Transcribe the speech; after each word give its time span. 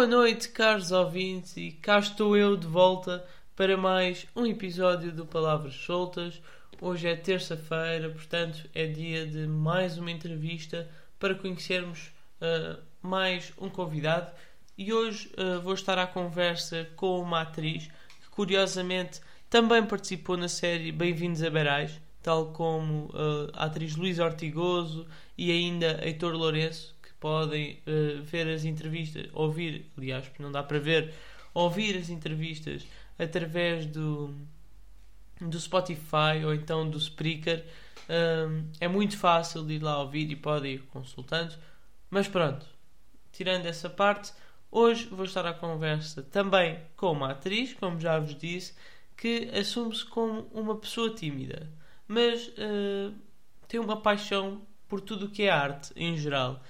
Boa 0.00 0.08
noite, 0.08 0.48
caros 0.48 0.92
ouvintes, 0.92 1.58
e 1.58 1.72
cá 1.72 1.98
estou 1.98 2.34
eu 2.34 2.56
de 2.56 2.66
volta 2.66 3.22
para 3.54 3.76
mais 3.76 4.26
um 4.34 4.46
episódio 4.46 5.12
do 5.12 5.26
Palavras 5.26 5.74
Soltas. 5.74 6.40
Hoje 6.80 7.06
é 7.06 7.14
terça-feira, 7.14 8.08
portanto, 8.08 8.66
é 8.74 8.86
dia 8.86 9.26
de 9.26 9.46
mais 9.46 9.98
uma 9.98 10.10
entrevista 10.10 10.88
para 11.18 11.34
conhecermos 11.34 12.10
uh, 12.40 12.80
mais 13.02 13.52
um 13.60 13.68
convidado. 13.68 14.32
E 14.78 14.90
hoje 14.90 15.30
uh, 15.36 15.60
vou 15.60 15.74
estar 15.74 15.98
à 15.98 16.06
conversa 16.06 16.88
com 16.96 17.20
uma 17.20 17.42
atriz 17.42 17.86
que, 18.22 18.30
curiosamente, 18.30 19.20
também 19.50 19.84
participou 19.84 20.34
na 20.34 20.48
série 20.48 20.92
Bem-vindos 20.92 21.42
a 21.42 21.50
Berais, 21.50 22.00
tal 22.22 22.54
como 22.54 23.04
uh, 23.08 23.50
a 23.52 23.66
atriz 23.66 23.94
Luísa 23.96 24.24
Ortigoso 24.24 25.06
e 25.36 25.52
ainda 25.52 26.00
Heitor 26.02 26.32
Lourenço, 26.32 26.98
podem 27.20 27.82
uh, 27.86 28.22
ver 28.22 28.48
as 28.48 28.64
entrevistas, 28.64 29.28
ouvir, 29.32 29.90
aliás, 29.96 30.26
porque 30.26 30.42
não 30.42 30.50
dá 30.50 30.62
para 30.62 30.78
ver, 30.78 31.14
ouvir 31.54 31.96
as 31.96 32.08
entrevistas 32.08 32.86
através 33.18 33.86
do, 33.86 34.34
do 35.40 35.60
Spotify 35.60 36.44
ou 36.44 36.54
então 36.54 36.88
do 36.88 36.98
Spreaker. 36.98 37.64
Um, 38.08 38.64
é 38.80 38.88
muito 38.88 39.16
fácil 39.16 39.64
de 39.64 39.74
ir 39.74 39.82
lá 39.82 40.00
ouvir 40.00 40.30
e 40.30 40.36
podem 40.36 40.74
ir 40.74 40.82
consultando. 40.86 41.54
Mas 42.10 42.26
pronto, 42.26 42.66
tirando 43.30 43.66
essa 43.66 43.88
parte, 43.88 44.32
hoje 44.70 45.06
vou 45.06 45.24
estar 45.24 45.46
à 45.46 45.52
conversa 45.54 46.22
também 46.22 46.80
com 46.96 47.12
uma 47.12 47.32
atriz, 47.32 47.74
como 47.74 48.00
já 48.00 48.18
vos 48.18 48.34
disse, 48.34 48.74
que 49.16 49.50
assume-se 49.56 50.04
como 50.06 50.48
uma 50.52 50.76
pessoa 50.76 51.14
tímida 51.14 51.70
mas 52.10 52.48
uh, 52.48 53.14
tem 53.68 53.78
uma 53.78 54.02
paixão 54.02 54.62
por 54.88 55.00
tudo 55.00 55.26
o 55.26 55.30
que 55.30 55.44
é 55.44 55.50
arte 55.50 55.92
em 55.94 56.16
geral. 56.16 56.60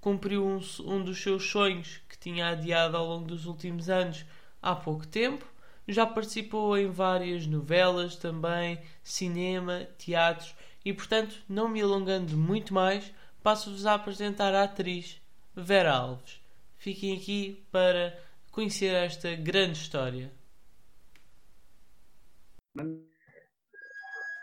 Cumpriu 0.00 0.46
um, 0.46 0.60
um 0.86 1.04
dos 1.04 1.22
seus 1.22 1.50
sonhos 1.50 2.00
que 2.08 2.18
tinha 2.18 2.48
adiado 2.48 2.96
ao 2.96 3.06
longo 3.06 3.26
dos 3.26 3.46
últimos 3.46 3.88
anos 3.90 4.24
há 4.62 4.74
pouco 4.74 5.06
tempo. 5.06 5.46
Já 5.86 6.06
participou 6.06 6.76
em 6.78 6.90
várias 6.90 7.46
novelas 7.46 8.16
também, 8.16 8.80
cinema, 9.02 9.86
teatros 9.98 10.54
e, 10.84 10.92
portanto, 10.92 11.36
não 11.48 11.68
me 11.68 11.82
alongando 11.82 12.36
muito 12.36 12.72
mais, 12.72 13.12
passo-vos 13.42 13.84
a 13.86 13.94
apresentar 13.94 14.54
a 14.54 14.64
atriz 14.64 15.20
Vera 15.54 15.92
Alves. 15.92 16.40
Fiquem 16.78 17.16
aqui 17.16 17.62
para 17.70 18.18
conhecer 18.50 18.94
esta 18.94 19.34
grande 19.34 19.78
história. 19.78 20.32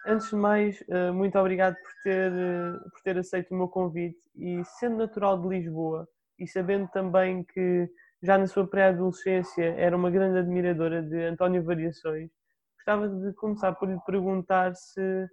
Antes 0.10 0.30
de 0.30 0.38
mais, 0.38 0.82
eh, 0.88 1.12
muito 1.12 1.38
obrigado 1.38 1.76
por 1.76 1.92
ter, 2.02 2.32
eh, 2.32 2.80
por 2.94 3.02
ter 3.04 3.18
aceito 3.18 3.54
o 3.54 3.58
meu 3.58 3.68
convite 3.68 4.18
e 4.38 4.64
sendo 4.80 5.00
natural 5.00 5.38
de 5.42 5.50
Lisboa 5.50 6.08
e 6.40 6.48
sabendo 6.48 6.88
também 6.92 7.44
que 7.44 7.90
já 8.24 8.38
na 8.38 8.48
sua 8.48 8.66
pré-adolescência 8.66 9.66
era 9.78 9.98
uma 9.98 10.10
grande 10.10 10.40
admiradora 10.40 11.04
de 11.04 11.24
António 11.24 11.62
Variações, 11.62 12.32
gostava 12.78 13.10
de 13.10 13.34
começar 13.34 13.74
por 13.74 13.90
lhe 13.90 14.00
perguntar 14.06 14.74
se 14.76 15.28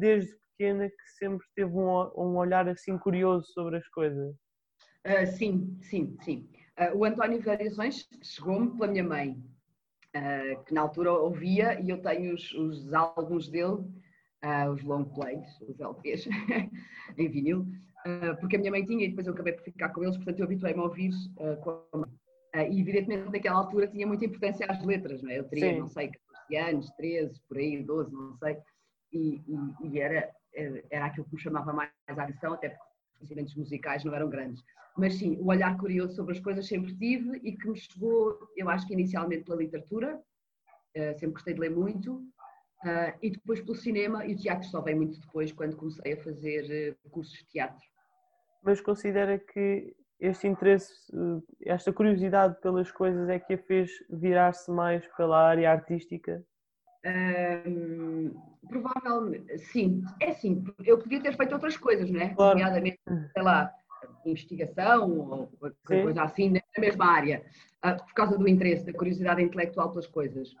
desde 0.00 0.34
pequena 0.50 0.88
que 0.88 1.10
sempre 1.16 1.46
teve 1.54 1.70
um, 1.70 1.86
um 2.16 2.36
olhar 2.38 2.68
assim 2.68 2.98
curioso 2.98 3.46
sobre 3.52 3.76
as 3.76 3.86
coisas. 3.86 4.34
Uh, 5.06 5.26
sim, 5.28 5.78
sim, 5.80 6.16
sim. 6.22 6.50
Uh, 6.76 6.98
o 6.98 7.04
António 7.04 7.40
Variações 7.40 8.08
chegou-me 8.20 8.76
pela 8.76 8.90
minha 8.90 9.04
mãe, 9.04 9.40
uh, 10.16 10.64
que 10.64 10.74
na 10.74 10.80
altura 10.80 11.12
ouvia 11.12 11.80
e 11.80 11.90
eu 11.90 12.02
tenho 12.02 12.34
os, 12.34 12.52
os 12.54 12.92
álbuns 12.92 13.48
dele 13.48 13.86
uh, 14.44 14.70
os 14.70 14.82
long 14.82 15.04
plays, 15.04 15.46
os 15.62 15.80
LPs, 15.80 16.26
em 17.16 17.28
vinil, 17.28 17.60
uh, 18.06 18.38
porque 18.40 18.56
a 18.56 18.58
minha 18.58 18.70
mãe 18.70 18.84
tinha 18.84 19.04
e 19.04 19.08
depois 19.08 19.26
eu 19.26 19.32
acabei 19.32 19.52
por 19.52 19.64
ficar 19.64 19.90
com 19.90 20.02
eles, 20.02 20.16
portanto 20.16 20.38
eu 20.38 20.44
habituei-me 20.44 20.80
a 20.80 20.84
ouvir 20.84 21.10
uh, 21.38 21.56
com 21.62 21.82
a 21.92 21.98
mãe. 21.98 22.70
e 22.70 22.80
evidentemente 22.80 23.30
naquela 23.30 23.58
altura 23.58 23.86
tinha 23.86 24.06
muita 24.06 24.24
importância 24.24 24.66
às 24.66 24.84
letras, 24.84 25.22
não 25.22 25.30
é? 25.30 25.38
Eu 25.38 25.44
teria, 25.44 25.72
Sim. 25.72 25.80
não 25.80 25.88
sei, 25.88 26.10
14 26.50 26.56
anos, 26.56 26.90
13, 26.96 27.40
por 27.48 27.58
aí, 27.58 27.82
12, 27.82 28.12
não 28.12 28.36
sei, 28.36 28.56
e, 29.12 29.42
e, 29.46 29.88
e 29.88 30.00
era, 30.00 30.30
era 30.90 31.06
aquilo 31.06 31.26
que 31.26 31.34
me 31.34 31.40
chamava 31.40 31.72
mais 31.72 31.90
a 32.06 32.22
atenção, 32.22 32.52
até 32.54 32.70
porque 32.70 32.84
os 32.84 33.18
conhecimentos 33.18 33.54
musicais 33.56 34.04
não 34.04 34.14
eram 34.14 34.28
grandes. 34.28 34.62
Mas 34.96 35.14
sim, 35.14 35.36
o 35.40 35.46
olhar 35.46 35.78
curioso 35.78 36.14
sobre 36.14 36.32
as 36.32 36.40
coisas 36.40 36.66
sempre 36.66 36.94
tive 36.96 37.38
e 37.42 37.56
que 37.56 37.68
me 37.68 37.76
chegou, 37.76 38.36
eu 38.56 38.68
acho 38.68 38.86
que 38.86 38.92
inicialmente 38.92 39.44
pela 39.44 39.58
literatura, 39.58 40.20
sempre 41.14 41.34
gostei 41.34 41.54
de 41.54 41.60
ler 41.60 41.70
muito, 41.70 42.20
Uh, 42.84 43.12
e 43.20 43.30
depois 43.30 43.60
pelo 43.60 43.74
cinema, 43.74 44.24
e 44.24 44.34
o 44.34 44.36
teatro 44.36 44.68
só 44.68 44.80
vem 44.80 44.94
muito 44.94 45.20
depois, 45.20 45.50
quando 45.50 45.76
comecei 45.76 46.12
a 46.12 46.22
fazer 46.22 46.96
uh, 47.04 47.10
cursos 47.10 47.36
de 47.38 47.46
teatro. 47.46 47.84
Mas 48.62 48.80
considera 48.80 49.36
que 49.36 49.96
este 50.20 50.46
interesse, 50.46 50.92
uh, 51.12 51.42
esta 51.66 51.92
curiosidade 51.92 52.60
pelas 52.60 52.92
coisas 52.92 53.28
é 53.28 53.38
que 53.40 53.54
a 53.54 53.58
fez 53.58 53.90
virar-se 54.08 54.70
mais 54.70 55.04
pela 55.16 55.44
área 55.48 55.70
artística? 55.70 56.44
provavelmente, 58.68 59.56
sim. 59.58 60.02
É 60.20 60.32
sim, 60.32 60.62
eu 60.84 60.98
podia 60.98 61.22
ter 61.22 61.34
feito 61.34 61.54
outras 61.54 61.76
coisas, 61.76 62.10
não 62.10 62.20
é? 62.20 62.34
Claro. 62.34 62.58
Nomeadamente, 62.58 63.00
sei 63.32 63.42
lá, 63.42 63.72
investigação 64.26 65.18
ou 65.18 65.50
coisa 65.86 66.22
assim, 66.22 66.50
na 66.50 66.60
mesma 66.78 67.06
área, 67.06 67.46
por 67.80 68.12
causa 68.12 68.36
do 68.36 68.46
interesse, 68.46 68.84
da 68.84 68.92
curiosidade 68.92 69.42
intelectual 69.42 69.90
pelas 69.90 70.06
coisas 70.06 70.54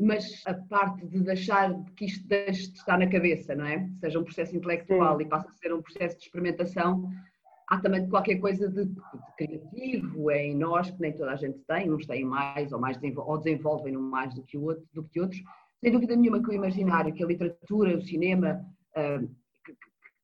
mas 0.00 0.42
a 0.46 0.54
parte 0.54 1.06
de 1.06 1.20
deixar 1.20 1.74
que 1.94 2.06
isto 2.06 2.26
deixe 2.26 2.72
de 2.72 2.78
estar 2.78 2.98
na 2.98 3.08
cabeça, 3.08 3.54
não 3.54 3.66
é? 3.66 3.88
Seja 4.00 4.18
um 4.18 4.24
processo 4.24 4.56
intelectual 4.56 5.18
Sim. 5.18 5.24
e 5.24 5.28
passa 5.28 5.48
a 5.50 5.54
ser 5.54 5.74
um 5.74 5.82
processo 5.82 6.16
de 6.16 6.24
experimentação, 6.24 7.10
há 7.68 7.78
também 7.78 8.08
qualquer 8.08 8.36
coisa 8.36 8.68
de, 8.68 8.90
criativo 9.36 10.30
em 10.30 10.56
nós 10.56 10.90
que 10.90 11.00
nem 11.00 11.12
toda 11.12 11.32
a 11.32 11.36
gente 11.36 11.58
tem, 11.66 11.92
uns 11.92 12.06
têm 12.06 12.24
mais 12.24 12.72
ou 12.72 12.80
mais 12.80 12.98
ou 13.02 13.38
desenvolvem 13.38 13.94
mais 13.94 14.34
do 14.34 14.42
que, 14.42 14.56
o 14.56 14.64
outro, 14.64 14.86
do 14.92 15.04
que 15.04 15.20
outros. 15.20 15.42
Sem 15.80 15.92
dúvida 15.92 16.16
nenhuma 16.16 16.42
que 16.42 16.48
o 16.48 16.54
imaginário, 16.54 17.12
que 17.12 17.22
a 17.22 17.26
literatura, 17.26 17.96
o 17.96 18.02
cinema, 18.02 18.64
que, 19.64 19.76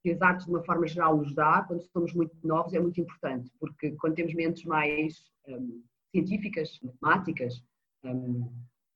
que 0.03 0.11
as 0.11 0.23
artes 0.23 0.47
de 0.47 0.53
uma 0.53 0.65
forma 0.65 0.87
geral 0.87 1.19
nos 1.19 1.35
dá, 1.35 1.63
quando 1.63 1.83
somos 1.93 2.15
muito 2.15 2.35
novos, 2.43 2.73
é 2.73 2.81
muito 2.81 3.01
importante, 3.01 3.51
porque 3.61 3.93
quando 3.93 4.15
temos 4.15 4.35
mentes 4.35 4.65
mais 4.65 5.31
um, 5.47 5.83
científicas, 6.11 6.81
matemáticas, 6.83 7.63
um, 8.05 8.51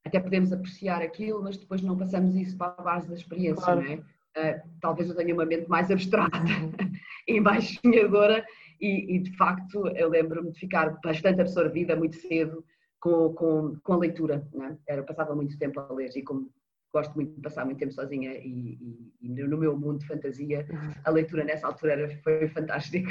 até 0.08 0.20
podemos 0.20 0.52
apreciar 0.52 1.02
aquilo, 1.02 1.42
mas 1.42 1.56
depois 1.56 1.82
não 1.82 1.96
passamos 1.96 2.34
isso 2.34 2.56
para 2.56 2.74
a 2.78 2.82
base 2.82 3.08
da 3.08 3.14
experiência, 3.14 3.62
claro. 3.62 3.82
não 3.82 3.92
é? 3.92 3.96
Uh, 4.36 4.60
talvez 4.80 5.08
eu 5.08 5.16
tenha 5.16 5.34
uma 5.34 5.44
mente 5.44 5.68
mais 5.68 5.90
abstrata 5.90 6.38
e 7.26 7.40
mais 7.40 7.76
sonhadora 7.82 8.44
e, 8.80 9.16
e, 9.16 9.18
de 9.18 9.36
facto 9.36 9.88
eu 9.88 10.08
lembro-me 10.08 10.52
de 10.52 10.58
ficar 10.60 10.98
bastante 11.02 11.40
absorvida 11.40 11.96
muito 11.96 12.16
cedo 12.16 12.64
com, 13.00 13.32
com, 13.32 13.76
com 13.82 13.92
a 13.94 13.96
leitura, 13.96 14.46
não 14.52 14.66
é? 14.66 14.76
Era, 14.86 15.02
passava 15.02 15.34
muito 15.34 15.58
tempo 15.58 15.80
a 15.80 15.92
ler 15.92 16.10
e 16.14 16.22
como 16.22 16.48
gosto 16.92 17.14
muito 17.14 17.34
de 17.34 17.40
passar 17.40 17.64
muito 17.64 17.78
tempo 17.78 17.92
sozinha 17.92 18.32
e, 18.34 18.78
e, 18.80 19.12
e 19.22 19.28
no 19.28 19.58
meu 19.58 19.76
mundo 19.76 19.98
de 19.98 20.06
fantasia 20.06 20.66
a 21.04 21.10
leitura 21.10 21.44
nessa 21.44 21.66
altura 21.66 21.92
era, 21.92 22.22
foi 22.22 22.48
fantástica. 22.48 23.10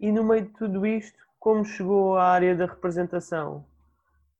E 0.00 0.10
no 0.10 0.24
meio 0.24 0.42
de 0.42 0.52
tudo 0.54 0.86
isto, 0.86 1.18
como 1.38 1.64
chegou 1.64 2.16
à 2.16 2.30
área 2.32 2.56
da 2.56 2.66
representação? 2.66 3.64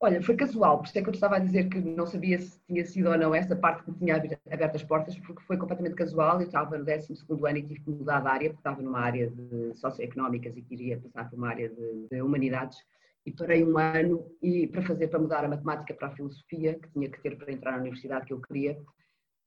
Olha, 0.05 0.21
foi 0.21 0.35
casual, 0.35 0.79
por 0.79 0.87
isso 0.89 0.99
é 0.99 1.03
que 1.03 1.09
eu 1.11 1.15
estava 1.15 1.37
a 1.37 1.39
dizer 1.39 1.69
que 1.69 1.81
não 1.81 2.05
sabia 2.05 2.37
se 2.37 2.61
tinha 2.67 2.85
sido 2.85 3.09
ou 3.09 3.17
não 3.17 3.33
essa 3.33 3.55
parte 3.55 3.85
que 3.85 3.93
me 3.93 3.99
tinha 3.99 4.17
aberto 4.17 4.75
as 4.75 4.83
portas, 4.83 5.17
porque 5.21 5.45
foi 5.45 5.57
completamente 5.57 5.95
casual. 5.95 6.41
Eu 6.41 6.49
estava 6.49 6.77
no 6.77 6.85
12 6.85 7.25
ano 7.31 7.59
e 7.59 7.63
tive 7.63 7.81
que 7.83 7.91
mudar 7.91 8.19
de 8.19 8.27
área, 8.27 8.51
porque 8.51 8.59
estava 8.59 8.83
numa 8.83 8.99
área 8.99 9.31
de 9.31 9.73
socioeconómicas 9.77 10.57
e 10.57 10.63
queria 10.63 10.99
passar 10.99 11.31
para 11.31 11.39
uma 11.39 11.51
área 11.51 11.69
de, 11.69 12.09
de 12.11 12.21
humanidades. 12.21 12.79
E 13.25 13.31
parei 13.31 13.63
um 13.63 13.79
ano 13.79 14.27
e, 14.43 14.67
para 14.67 14.83
fazer, 14.83 15.07
para 15.07 15.21
mudar 15.21 15.45
a 15.45 15.49
matemática 15.49 15.95
para 15.95 16.09
a 16.09 16.16
filosofia, 16.16 16.81
que 16.81 16.91
tinha 16.91 17.09
que 17.09 17.21
ter 17.21 17.37
para 17.37 17.53
entrar 17.53 17.71
na 17.71 17.78
universidade 17.78 18.27
que 18.27 18.33
eu 18.33 18.41
queria, 18.41 18.77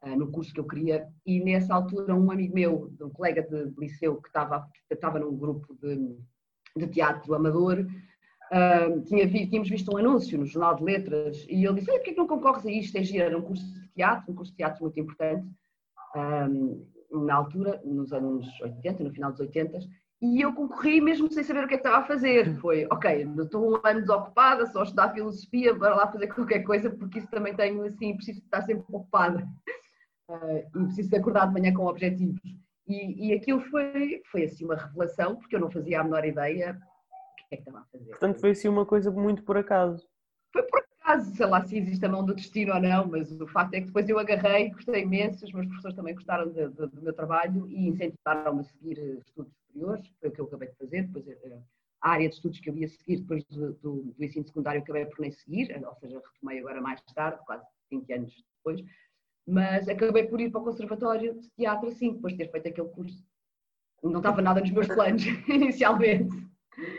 uh, 0.05 0.15
no 0.15 0.31
curso 0.31 0.53
que 0.53 0.59
eu 0.61 0.67
queria. 0.67 1.05
E 1.25 1.43
nessa 1.43 1.75
altura, 1.75 2.15
um 2.15 2.31
amigo 2.31 2.55
meu, 2.55 2.93
um 3.01 3.09
colega 3.09 3.41
de 3.41 3.73
liceu, 3.77 4.21
que 4.21 4.29
estava, 4.29 4.65
estava 4.89 5.19
num 5.19 5.35
grupo 5.35 5.77
de, 5.81 6.15
de 6.77 6.87
teatro 6.87 7.33
amador, 7.33 7.85
Tinha 9.07 9.27
vi, 9.27 9.47
tínhamos 9.47 9.69
visto 9.69 9.91
um 9.93 9.97
anúncio 9.97 10.37
no 10.37 10.45
Jornal 10.45 10.75
de 10.75 10.83
Letras 10.83 11.45
e 11.49 11.65
ele 11.65 11.75
disse: 11.75 11.91
porquê 11.91 12.11
que 12.11 12.17
não 12.17 12.27
concorres 12.27 12.65
a 12.65 12.71
isto? 12.71 12.97
É 12.97 13.17
Era 13.17 13.37
um 13.37 13.41
curso 13.41 13.65
de 13.65 13.89
teatro, 13.89 14.31
um 14.31 14.35
curso 14.35 14.51
de 14.51 14.57
teatro 14.57 14.83
muito 14.83 14.99
importante, 14.99 15.47
um, 16.15 16.85
na 17.11 17.35
altura, 17.35 17.81
nos 17.83 18.11
anos 18.13 18.47
80, 18.61 19.03
no 19.03 19.11
final 19.11 19.31
dos 19.31 19.39
80, 19.39 19.79
e 20.21 20.41
eu 20.41 20.53
concorri 20.53 21.01
mesmo 21.01 21.31
sem 21.31 21.43
saber 21.43 21.63
o 21.63 21.67
que 21.67 21.75
é 21.75 21.77
que 21.77 21.87
estava 21.87 22.03
a 22.03 22.07
fazer. 22.07 22.55
Foi, 22.59 22.85
ok, 22.91 23.27
estou 23.37 23.73
um 23.73 23.79
ano 23.83 24.01
desocupada, 24.01 24.65
só 24.67 24.83
estudar 24.83 25.13
filosofia, 25.13 25.75
para 25.75 25.95
lá 25.95 26.11
fazer 26.11 26.27
qualquer 26.27 26.63
coisa, 26.63 26.89
porque 26.89 27.19
isso 27.19 27.29
também 27.29 27.55
tenho, 27.55 27.83
assim, 27.83 28.15
preciso 28.15 28.39
estar 28.39 28.61
sempre 28.61 28.85
ocupada 28.89 29.47
uh, 30.29 30.79
e 30.81 30.85
preciso 30.85 31.15
acordar 31.15 31.47
de 31.47 31.53
manhã 31.53 31.73
com 31.73 31.85
objetivos. 31.85 32.41
E, 32.87 33.27
e 33.27 33.33
aquilo 33.33 33.61
foi, 33.61 34.21
foi 34.31 34.43
assim 34.43 34.65
uma 34.65 34.75
revelação, 34.75 35.35
porque 35.35 35.55
eu 35.55 35.59
não 35.59 35.71
fazia 35.71 35.99
a 35.99 36.03
menor 36.03 36.25
ideia 36.25 36.79
que 37.47 37.55
é 37.55 37.57
que 37.57 37.63
estava 37.63 37.79
a 37.79 37.85
fazer. 37.85 38.09
Portanto, 38.09 38.39
foi 38.39 38.51
assim 38.51 38.67
uma 38.67 38.85
coisa 38.85 39.11
muito 39.11 39.43
por 39.43 39.57
acaso. 39.57 40.07
Foi 40.51 40.63
por 40.63 40.79
acaso, 40.79 41.35
sei 41.35 41.45
lá 41.45 41.61
se 41.61 41.77
existe 41.77 42.05
a 42.05 42.09
mão 42.09 42.25
do 42.25 42.33
destino 42.33 42.73
ou 42.73 42.81
não, 42.81 43.07
mas 43.07 43.31
o 43.39 43.47
facto 43.47 43.73
é 43.73 43.81
que 43.81 43.87
depois 43.87 44.07
eu 44.09 44.17
agarrei, 44.17 44.69
gostei 44.69 45.03
imenso, 45.03 45.45
os 45.45 45.51
meus 45.51 45.67
professores 45.67 45.95
também 45.95 46.15
gostaram 46.15 46.51
de, 46.51 46.67
de, 46.69 46.87
do 46.87 47.01
meu 47.01 47.13
trabalho 47.13 47.67
e 47.69 47.87
incentivaram-me 47.87 48.61
a 48.61 48.63
seguir 48.63 48.97
estudos 49.25 49.53
superiores, 49.67 50.07
foi 50.19 50.29
o 50.29 50.31
que 50.31 50.41
eu 50.41 50.45
acabei 50.45 50.69
de 50.69 50.75
fazer, 50.75 51.03
depois 51.03 51.27
eh, 51.27 51.59
a 52.01 52.09
área 52.11 52.29
de 52.29 52.35
estudos 52.35 52.59
que 52.59 52.69
eu 52.69 52.77
ia 52.77 52.87
seguir 52.87 53.17
depois 53.17 53.43
do, 53.45 53.73
do, 53.73 54.13
do 54.17 54.23
ensino 54.23 54.45
secundário, 54.45 54.81
acabei 54.81 55.05
por 55.05 55.19
nem 55.19 55.31
seguir, 55.31 55.75
ou 55.85 55.95
seja, 55.95 56.21
retomei 56.33 56.59
agora 56.59 56.81
mais 56.81 57.01
tarde, 57.13 57.39
quase 57.45 57.65
20 57.91 58.13
anos 58.13 58.45
depois, 58.57 58.81
mas 59.47 59.87
acabei 59.87 60.23
por 60.27 60.39
ir 60.41 60.49
para 60.49 60.61
o 60.61 60.63
Conservatório 60.63 61.39
de 61.39 61.49
Teatro 61.51 61.87
assim, 61.89 62.13
depois 62.13 62.33
de 62.33 62.39
ter 62.39 62.51
feito 62.51 62.67
aquele 62.67 62.89
curso. 62.89 63.23
Não 64.03 64.17
estava 64.17 64.41
nada 64.41 64.61
nos 64.61 64.71
meus 64.71 64.87
planos 64.87 65.23
inicialmente. 65.47 66.35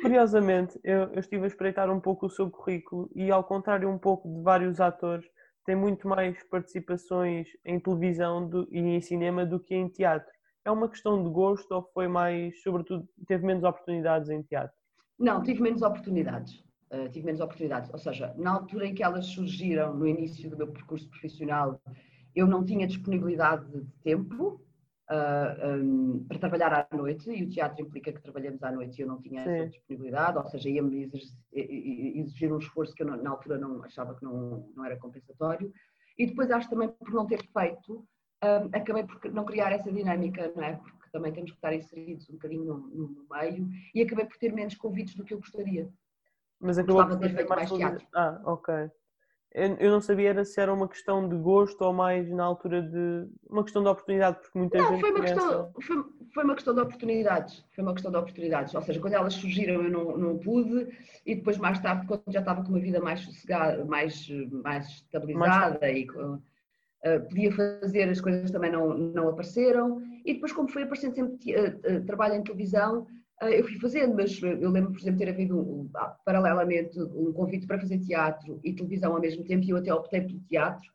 Curiosamente, 0.01 0.79
eu, 0.83 1.13
eu, 1.13 1.21
estive 1.21 1.45
a 1.45 1.47
espreitar 1.47 1.91
um 1.91 2.01
pouco 2.01 2.27
o 2.27 2.31
seu 2.31 2.51
currículo 2.51 3.11
e, 3.15 3.31
ao 3.31 3.45
contrário 3.45 3.91
um 3.91 3.99
pouco 3.99 4.29
de 4.29 4.43
vários 4.43 4.81
atores, 4.81 5.27
tem 5.65 5.77
muito 5.77 6.09
mais 6.09 6.43
participações 6.45 7.49
em 7.65 7.79
televisão 7.79 8.49
do, 8.49 8.69
e 8.71 8.79
em 8.79 9.01
cinema 9.01 9.45
do 9.45 9.61
que 9.61 9.75
em 9.75 9.89
teatro. 9.89 10.31
É 10.65 10.71
uma 10.71 10.89
questão 10.89 11.23
de 11.23 11.29
gosto 11.29 11.71
ou 11.73 11.83
foi 11.93 12.09
mais, 12.09 12.61
sobretudo, 12.63 13.07
teve 13.27 13.45
menos 13.45 13.65
oportunidades 13.65 14.31
em 14.31 14.43
teatro? 14.43 14.75
Não, 15.19 15.43
tive 15.43 15.63
menos 15.63 15.83
oportunidades. 15.83 16.65
Uh, 16.91 17.09
tive 17.11 17.27
menos 17.27 17.41
oportunidades. 17.41 17.91
Ou 17.93 17.99
seja, 17.99 18.35
na 18.37 18.53
altura 18.53 18.87
em 18.87 18.95
que 18.95 19.03
elas 19.03 19.27
surgiram, 19.27 19.95
no 19.95 20.07
início 20.07 20.49
do 20.49 20.57
meu 20.57 20.69
percurso 20.69 21.09
profissional, 21.09 21.81
eu 22.35 22.47
não 22.47 22.65
tinha 22.65 22.87
disponibilidade 22.87 23.67
de 23.71 23.85
tempo 24.03 24.61
uh, 25.11 25.15
ah, 25.15 25.77
um, 25.77 26.25
para 26.29 26.39
trabalhar 26.39 26.89
à 26.91 26.97
noite 26.97 27.31
e 27.31 27.45
o 27.45 27.49
teatro 27.49 27.83
implica 27.83 28.13
que 28.13 28.21
trabalhamos 28.21 28.63
à 28.63 28.71
noite 28.71 28.99
e 28.99 29.03
eu 29.03 29.09
não 29.09 29.21
tinha 29.21 29.43
Sim. 29.43 29.51
essa 29.51 29.69
disponibilidade, 29.69 30.39
ou 30.39 30.47
seja, 30.47 30.69
ia-me 30.69 31.03
exigir, 31.03 31.35
exigir, 31.53 32.53
um 32.53 32.59
esforço 32.59 32.95
que 32.95 33.03
eu 33.03 33.07
não, 33.07 33.23
na 33.23 33.31
altura 33.31 33.59
não 33.59 33.83
achava 33.85 34.15
que 34.15 34.25
não, 34.25 34.71
não 34.75 34.85
era 34.85 34.97
compensatório. 34.97 35.73
E 36.19 36.27
depois 36.27 36.51
acho 36.51 36.69
também 36.69 36.89
por 36.89 37.13
não 37.13 37.27
ter 37.27 37.43
feito, 37.47 38.07
um, 38.43 38.77
acabei 38.77 39.05
por 39.05 39.33
não 39.33 39.45
criar 39.45 39.73
essa 39.73 39.93
dinâmica, 39.93 40.53
não 40.55 40.65
é? 40.65 40.77
Porque 40.77 41.11
também 41.13 41.33
temos 41.33 41.51
que 41.51 41.57
estar 41.57 41.75
inseridos 41.75 42.29
um 42.29 42.35
bocadinho 42.35 42.65
no, 42.65 42.79
no 42.79 43.27
meio 43.31 43.69
e 43.95 44.03
acabei 44.03 44.25
por 44.25 44.37
ter 44.39 44.53
menos 44.53 44.75
convites 44.75 45.15
do 45.15 45.25
que 45.25 45.35
eu 45.35 45.39
gostaria. 45.39 45.89
Mas 46.61 46.79
acabou 46.79 47.07
por 47.07 47.19
ter 47.19 47.35
feito 47.35 47.49
mais 47.49 47.71
teatro. 47.71 48.07
Ah, 48.15 48.41
ok 48.45 48.91
eu 49.57 49.91
não 49.91 50.03
sabia 50.03 50.29
era 50.29 50.45
se 50.45 50.61
era 50.61 50.73
uma 50.73 50.87
questão 50.87 51.27
de 51.27 51.35
gosto 51.35 51.81
ou 51.83 51.93
mais 51.93 52.29
na 52.31 52.45
altura 52.45 52.83
de 52.83 53.27
uma 53.49 53.65
questão 53.65 53.83
de 53.83 53.89
oportunidade, 53.89 54.39
porque 54.41 54.59
muita 54.59 54.77
não, 54.77 54.89
gente 54.91 55.01
foi 55.01 55.11
uma 55.11 55.17
começa... 55.17 55.35
questão 55.35 55.73
foi, 55.81 56.05
foi, 56.35 56.45
uma 56.45 56.55
questão 56.55 56.75
de 56.75 56.81
oportunidades, 56.83 57.65
foi 57.75 57.83
uma 57.83 57.95
questão 57.95 58.11
de 58.11 58.19
oportunidades, 58.19 58.75
ou 58.75 58.83
seja, 58.83 59.01
quando 59.01 59.15
elas 59.15 59.33
surgiram 59.33 59.83
eu 59.83 59.91
não, 59.91 60.19
não 60.19 60.39
pude 60.39 60.95
e 61.25 61.35
depois 61.35 61.57
mais 61.57 61.79
tarde 61.79 62.07
quando 62.07 62.23
já 62.29 62.41
estava 62.41 62.63
com 62.63 62.69
uma 62.69 62.81
vida 62.81 63.01
mais 63.01 63.21
sossegada, 63.21 63.83
mais 63.87 64.29
mais 64.63 64.87
estabilizada 64.89 65.79
mais... 65.81 65.97
e 65.97 66.07
uh, 66.11 66.43
podia 67.29 67.53
fazer 67.53 68.11
as 68.11 68.21
coisas 68.21 68.51
também 68.51 68.71
não 68.71 68.97
não 68.97 69.29
apareceram. 69.31 70.03
E 70.25 70.35
depois 70.35 70.53
como 70.53 70.69
foi 70.69 70.83
aparecendo 70.83 71.15
sempre 71.15 71.57
uh, 71.57 71.97
uh, 71.97 72.05
trabalho 72.05 72.35
em 72.35 72.43
televisão 72.43 73.07
eu 73.43 73.65
fui 73.65 73.79
fazendo, 73.79 74.15
mas 74.15 74.41
eu 74.43 74.71
lembro, 74.71 74.93
por 74.93 75.01
exemplo, 75.01 75.19
ter 75.19 75.29
havido 75.29 75.59
um, 75.59 75.91
paralelamente 76.25 76.99
um 76.99 77.33
convite 77.33 77.67
para 77.67 77.79
fazer 77.79 77.99
teatro 77.99 78.59
e 78.65 78.73
televisão 78.73 79.15
ao 79.15 79.21
mesmo 79.21 79.45
tempo 79.45 79.65
e 79.65 79.71
eu 79.71 79.77
até 79.77 79.93
optei 79.93 80.23
pelo 80.23 80.41
teatro, 80.41 80.91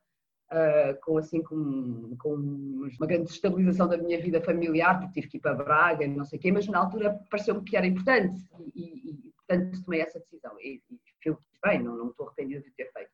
uh, 0.51 0.99
com 1.03 1.17
assim 1.17 1.43
com, 1.43 2.15
com 2.19 2.33
uma 2.33 3.07
grande 3.07 3.29
estabilização 3.29 3.87
da 3.87 3.97
minha 3.97 4.19
vida 4.19 4.41
familiar, 4.41 4.99
porque 4.99 5.21
tive 5.21 5.31
que 5.31 5.37
ir 5.37 5.39
para 5.39 5.53
Braga, 5.53 6.07
não 6.07 6.25
sei 6.25 6.39
o 6.39 6.41
quê, 6.41 6.51
mas 6.51 6.67
na 6.67 6.79
altura 6.79 7.19
pareceu-me 7.29 7.63
que 7.63 7.77
era 7.77 7.85
importante 7.85 8.43
e, 8.75 9.11
e, 9.11 9.31
portanto 9.47 9.83
tomei 9.83 10.01
essa 10.01 10.19
decisão 10.19 10.59
e, 10.59 10.81
e 10.89 10.99
fiz 11.21 11.35
bem, 11.63 11.83
não, 11.83 11.95
não 11.95 12.09
estou 12.09 12.25
arrependida 12.25 12.61
de 12.61 12.71
ter 12.71 12.91
feito. 12.91 13.11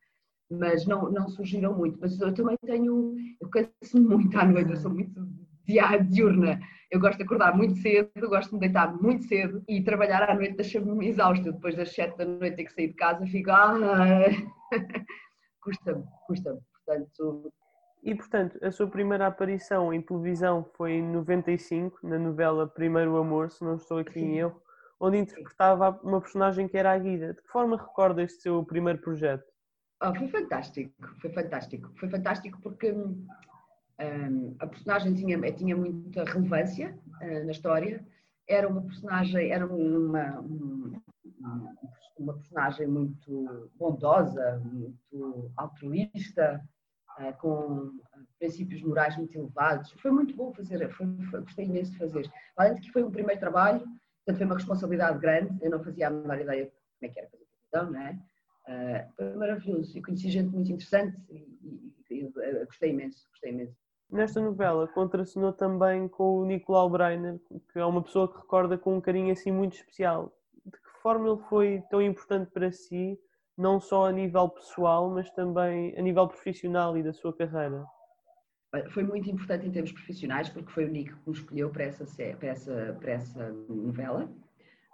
Mas 0.49 0.85
não, 0.85 1.11
não 1.11 1.27
surgiram 1.27 1.75
muito, 1.77 1.99
mas 1.99 2.17
eu 2.21 2.33
também 2.33 2.57
tenho, 2.65 3.13
eu 3.41 3.49
canso 3.49 4.01
muito 4.01 4.37
à 4.37 4.45
noite, 4.45 4.71
eu 4.71 4.77
sou 4.77 4.89
muito 4.89 5.19
diurna. 6.09 6.59
Eu 6.89 6.99
gosto 6.99 7.17
de 7.17 7.23
acordar 7.23 7.55
muito 7.55 7.77
cedo, 7.79 8.09
gosto 8.29 8.49
de 8.49 8.55
me 8.55 8.59
deitar 8.61 8.93
muito 9.01 9.25
cedo 9.25 9.61
e 9.67 9.83
trabalhar 9.83 10.29
à 10.29 10.33
noite 10.33 10.55
deixa-me 10.55 11.07
exausto. 11.07 11.51
Depois 11.51 11.75
das 11.75 11.93
sete 11.93 12.17
da 12.17 12.25
noite 12.25 12.55
ter 12.55 12.63
que 12.63 12.73
sair 12.73 12.87
de 12.87 12.93
casa, 12.93 13.25
fico. 13.25 13.51
Ah, 13.51 14.25
custa-me, 15.61 16.03
custa-me. 16.25 16.59
Portanto. 16.85 17.51
E 18.03 18.15
portanto, 18.15 18.57
a 18.63 18.71
sua 18.71 18.87
primeira 18.87 19.27
aparição 19.27 19.93
em 19.93 20.01
televisão 20.01 20.63
foi 20.77 20.93
em 20.93 21.03
95, 21.03 22.07
na 22.07 22.17
novela 22.17 22.65
Primeiro 22.65 23.17
Amor, 23.17 23.51
se 23.51 23.63
não 23.63 23.75
estou 23.75 23.97
aqui 23.97 24.21
em 24.21 24.37
erro, 24.37 24.61
onde 24.97 25.17
interpretava 25.17 25.99
uma 26.03 26.21
personagem 26.21 26.69
que 26.69 26.77
era 26.77 26.93
a 26.93 26.97
Guida. 26.97 27.33
De 27.33 27.41
que 27.41 27.49
forma 27.49 27.75
recorda 27.75 28.23
este 28.23 28.43
seu 28.43 28.63
primeiro 28.63 28.99
projeto? 28.99 29.43
Oh, 30.01 30.13
foi 30.15 30.27
fantástico, 30.29 30.93
foi 31.19 31.31
fantástico. 31.31 31.91
Foi 31.99 32.09
fantástico 32.09 32.59
porque 32.61 32.93
a 34.59 34.67
personagem 34.67 35.13
tinha, 35.13 35.51
tinha 35.53 35.75
muita 35.75 36.23
relevância 36.23 36.97
uh, 37.21 37.45
na 37.45 37.51
história, 37.51 38.05
era 38.47 38.67
uma 38.67 38.81
personagem, 38.81 39.51
era 39.51 39.65
uma, 39.65 40.39
uma, 40.39 41.73
uma 42.17 42.33
personagem 42.35 42.87
muito 42.87 43.71
bondosa, 43.75 44.61
muito 44.63 45.51
altruísta, 45.57 46.63
uh, 47.19 47.33
com 47.39 47.91
princípios 48.39 48.81
morais 48.83 49.17
muito 49.17 49.35
elevados. 49.35 49.91
Foi 49.93 50.11
muito 50.11 50.35
bom 50.35 50.53
fazer, 50.53 50.87
foi, 50.91 51.07
foi, 51.29 51.41
gostei 51.41 51.65
imenso 51.65 51.91
de 51.91 51.97
fazer. 51.97 52.31
Além 52.55 52.75
de 52.75 52.81
que 52.81 52.91
foi 52.91 53.03
um 53.03 53.11
primeiro 53.11 53.39
trabalho, 53.39 53.79
portanto 53.79 54.37
foi 54.37 54.45
uma 54.45 54.55
responsabilidade 54.55 55.19
grande, 55.19 55.57
eu 55.61 55.71
não 55.71 55.83
fazia 55.83 56.07
a 56.07 56.11
menor 56.11 56.39
ideia 56.39 56.65
como 56.65 56.75
é 57.01 57.07
que 57.09 57.19
era 57.19 57.29
fazer 57.29 57.45
televisão, 57.71 57.91
não 57.91 58.07
é? 58.07 58.19
Uh, 58.67 59.13
foi 59.15 59.33
maravilhoso 59.35 59.97
e 59.97 60.01
conheci 60.01 60.29
gente 60.29 60.53
muito 60.53 60.71
interessante 60.71 61.17
e, 61.29 61.93
e, 62.11 62.19
e, 62.19 62.65
gostei 62.65 62.91
imenso, 62.91 63.25
gostei 63.31 63.51
imenso. 63.51 63.86
Nesta 64.09 64.39
novela 64.39 64.87
contracenou 64.87 65.51
também 65.51 66.07
com 66.07 66.39
o 66.39 66.45
Nicolau 66.45 66.89
Breiner, 66.89 67.39
que 67.73 67.77
é 67.77 67.85
uma 67.85 68.01
pessoa 68.01 68.31
que 68.31 68.37
recorda 68.37 68.77
com 68.77 68.95
um 68.95 69.01
carinho 69.01 69.33
assim 69.33 69.51
muito 69.51 69.75
especial. 69.75 70.31
De 70.65 70.71
que 70.71 71.01
forma 71.01 71.27
ele 71.27 71.41
foi 71.49 71.83
tão 71.89 72.01
importante 72.01 72.49
para 72.51 72.71
si, 72.71 73.19
não 73.57 73.81
só 73.81 74.07
a 74.07 74.11
nível 74.11 74.47
pessoal, 74.47 75.09
mas 75.09 75.29
também 75.31 75.93
a 75.97 76.01
nível 76.01 76.25
profissional 76.25 76.97
e 76.97 77.03
da 77.03 77.11
sua 77.11 77.33
carreira? 77.35 77.85
Foi 78.91 79.03
muito 79.03 79.29
importante 79.29 79.67
em 79.67 79.71
termos 79.71 79.91
profissionais, 79.91 80.47
porque 80.49 80.71
foi 80.71 80.85
o 80.85 80.89
Nico 80.89 81.17
que 81.17 81.29
me 81.29 81.35
escolheu 81.35 81.69
para 81.69 81.85
essa, 81.85 82.05
para 82.35 82.49
essa, 82.49 82.97
para 82.99 83.11
essa 83.11 83.51
novela, 83.67 84.29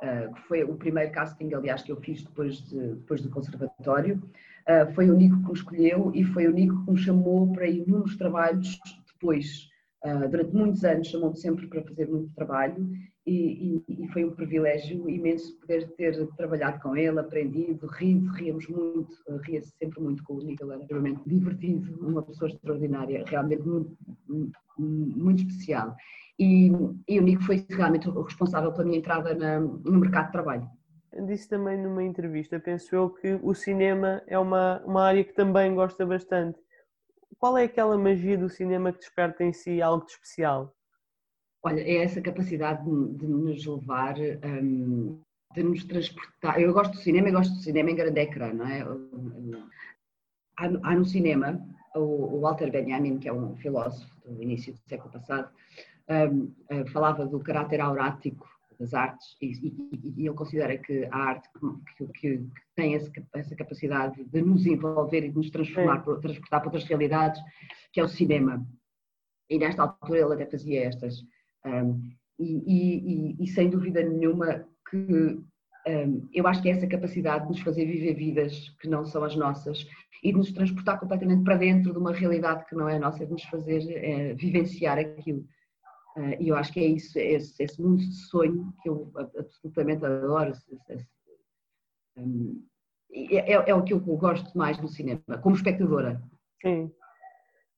uh, 0.01 0.33
que 0.33 0.41
foi 0.41 0.63
o 0.63 0.75
primeiro 0.75 1.11
casting, 1.11 1.53
aliás, 1.53 1.83
que 1.83 1.91
eu 1.91 1.97
fiz 1.97 2.23
depois, 2.23 2.61
de, 2.67 2.95
depois 2.95 3.21
do 3.21 3.29
conservatório. 3.29 4.21
Uh, 4.67 4.91
foi 4.93 5.09
o 5.09 5.15
Nico 5.15 5.37
que 5.37 5.47
me 5.47 5.53
escolheu 5.53 6.11
e 6.15 6.23
foi 6.23 6.47
o 6.47 6.51
Nico 6.51 6.83
que 6.85 6.91
me 6.91 6.97
chamou 6.97 7.51
para 7.51 7.67
inúmeros 7.67 8.15
trabalhos 8.15 8.79
depois, 9.23 9.69
uh, 10.05 10.27
durante 10.29 10.53
muitos 10.53 10.83
anos, 10.83 11.07
chamou-me 11.07 11.37
sempre 11.37 11.65
para 11.67 11.81
fazer 11.83 12.09
muito 12.09 12.33
trabalho 12.35 12.89
e, 13.25 13.81
e, 13.87 14.03
e, 14.03 14.07
foi 14.09 14.25
um 14.25 14.31
privilégio 14.31 15.09
imenso 15.09 15.57
poder 15.59 15.87
ter 15.91 16.27
trabalhado 16.35 16.81
com 16.81 16.95
ele, 16.97 17.17
aprendido, 17.17 17.87
rido, 17.87 18.29
ríamos 18.33 18.67
muito, 18.67 19.15
ria-se 19.43 19.71
sempre 19.77 20.01
muito 20.01 20.21
com 20.25 20.33
o 20.33 20.43
Nicolas, 20.43 20.81
era 20.81 20.87
realmente 20.89 21.21
divertido, 21.25 22.05
uma 22.05 22.21
pessoa 22.21 22.51
extraordinária, 22.51 23.23
realmente 23.25 23.63
muito, 23.63 23.95
muito 24.77 25.43
especial. 25.43 25.95
E, 26.37 26.69
e, 27.07 27.19
o 27.19 27.23
Nico 27.23 27.43
foi 27.43 27.65
realmente 27.69 28.09
o 28.09 28.21
responsável 28.23 28.73
pela 28.73 28.83
minha 28.83 28.97
entrada 28.97 29.33
na, 29.33 29.61
no 29.61 29.99
mercado 29.99 30.25
de 30.25 30.31
trabalho. 30.33 30.67
Disse 31.27 31.47
também 31.47 31.77
numa 31.77 32.03
entrevista, 32.03 32.59
penso 32.59 32.93
eu, 32.93 33.09
que 33.09 33.39
o 33.41 33.53
cinema 33.53 34.21
é 34.27 34.37
uma, 34.37 34.81
uma 34.83 35.03
área 35.03 35.23
que 35.23 35.33
também 35.33 35.73
gosta 35.73 36.05
bastante 36.05 36.59
qual 37.39 37.57
é 37.57 37.63
aquela 37.63 37.97
magia 37.97 38.37
do 38.37 38.49
cinema 38.49 38.91
que 38.91 38.99
desperta 38.99 39.43
em 39.43 39.53
si 39.53 39.81
algo 39.81 40.05
de 40.05 40.11
especial? 40.11 40.73
Olha, 41.63 41.81
é 41.81 42.03
essa 42.03 42.21
capacidade 42.21 42.83
de, 42.83 43.17
de 43.17 43.27
nos 43.27 43.65
levar, 43.65 44.15
um, 44.19 45.21
de 45.53 45.63
nos 45.63 45.85
transportar. 45.85 46.59
Eu 46.59 46.73
gosto 46.73 46.91
do 46.91 46.97
cinema 46.97 47.29
e 47.29 47.31
gosto 47.31 47.53
do 47.53 47.61
cinema 47.61 47.91
em 47.91 47.95
grande 47.95 48.19
ecrã, 48.19 48.53
não 48.53 48.67
é? 48.67 48.81
Há, 50.57 50.65
há 50.65 50.95
no 50.95 51.05
cinema 51.05 51.59
o, 51.95 51.99
o, 52.35 52.41
Walter 52.41 52.69
Benjamin, 52.69 53.17
que 53.17 53.29
é 53.29 53.33
um 53.33 53.55
filósofo 53.55 54.13
do 54.25 54.41
início 54.41 54.73
do 54.73 54.79
século 54.87 55.11
passado, 55.11 55.49
um, 56.09 56.53
uh, 56.75 56.85
falava 56.91 57.25
do 57.25 57.39
caráter 57.39 57.79
aurático 57.79 58.52
das 58.79 58.93
artes 58.93 59.37
e, 59.41 59.51
e, 59.51 60.13
e 60.17 60.27
ele 60.27 60.35
considera 60.35 60.77
que 60.77 61.05
a 61.05 61.17
arte 61.17 61.49
que, 61.97 62.07
que, 62.07 62.37
que 62.37 62.45
tem 62.75 62.95
essa, 62.95 63.11
essa, 63.33 63.55
capacidade 63.55 64.23
de 64.23 64.41
nos 64.41 64.65
envolver 64.65 65.23
e 65.23 65.29
de 65.29 65.35
nos 65.35 65.49
transformar, 65.49 66.03
para, 66.03 66.19
transportar 66.19 66.59
para 66.59 66.67
outras 66.67 66.85
realidades, 66.85 67.41
que 67.91 67.99
é 67.99 68.03
o 68.03 68.07
cinema. 68.07 68.65
E 69.49 69.57
nesta 69.57 69.83
altura 69.83 70.19
ele 70.19 70.33
até 70.33 70.45
fazia 70.45 70.85
estas. 70.85 71.23
Um, 71.65 72.11
e, 72.39 73.35
e, 73.39 73.47
sem 73.47 73.69
dúvida 73.69 74.01
nenhuma 74.03 74.65
que 74.89 75.39
um, 75.87 76.29
eu 76.33 76.47
acho 76.47 76.61
que 76.61 76.69
é 76.69 76.71
essa 76.71 76.87
capacidade 76.87 77.43
de 77.43 77.51
nos 77.51 77.59
fazer 77.61 77.85
viver 77.85 78.13
vidas 78.15 78.69
que 78.81 78.87
não 78.87 79.05
são 79.05 79.23
as 79.23 79.35
nossas 79.35 79.85
e 80.23 80.31
de 80.31 80.37
nos 80.37 80.51
transportar 80.51 80.99
completamente 80.99 81.43
para 81.43 81.57
dentro 81.57 81.91
de 81.91 81.99
uma 81.99 82.13
realidade 82.13 82.65
que 82.65 82.75
não 82.75 82.87
é 82.87 82.95
a 82.95 82.99
nossa, 82.99 83.25
de 83.25 83.31
nos 83.31 83.43
fazer 83.43 83.83
é, 83.91 84.33
vivenciar 84.33 84.97
aquilo. 84.97 85.45
Uh, 86.15 86.35
e 86.39 86.49
eu 86.49 86.55
acho 86.55 86.71
que 86.71 86.79
é 86.79 86.85
isso, 86.85 87.17
é 87.17 87.33
esse, 87.33 87.61
esse, 87.61 87.81
mundo 87.81 87.97
de 87.97 88.13
sonho 88.13 88.71
que 88.81 88.89
eu 88.89 89.11
absolutamente 89.15 90.05
adoro. 90.05 90.53
Um, 92.15 92.63
é, 93.11 93.69
é, 93.69 93.75
o 93.75 93.83
que 93.83 93.93
eu 93.93 93.99
gosto 93.99 94.55
mais 94.57 94.79
no 94.79 94.87
cinema, 94.87 95.21
como 95.41 95.55
espectadora. 95.55 96.21
Sim. 96.61 96.91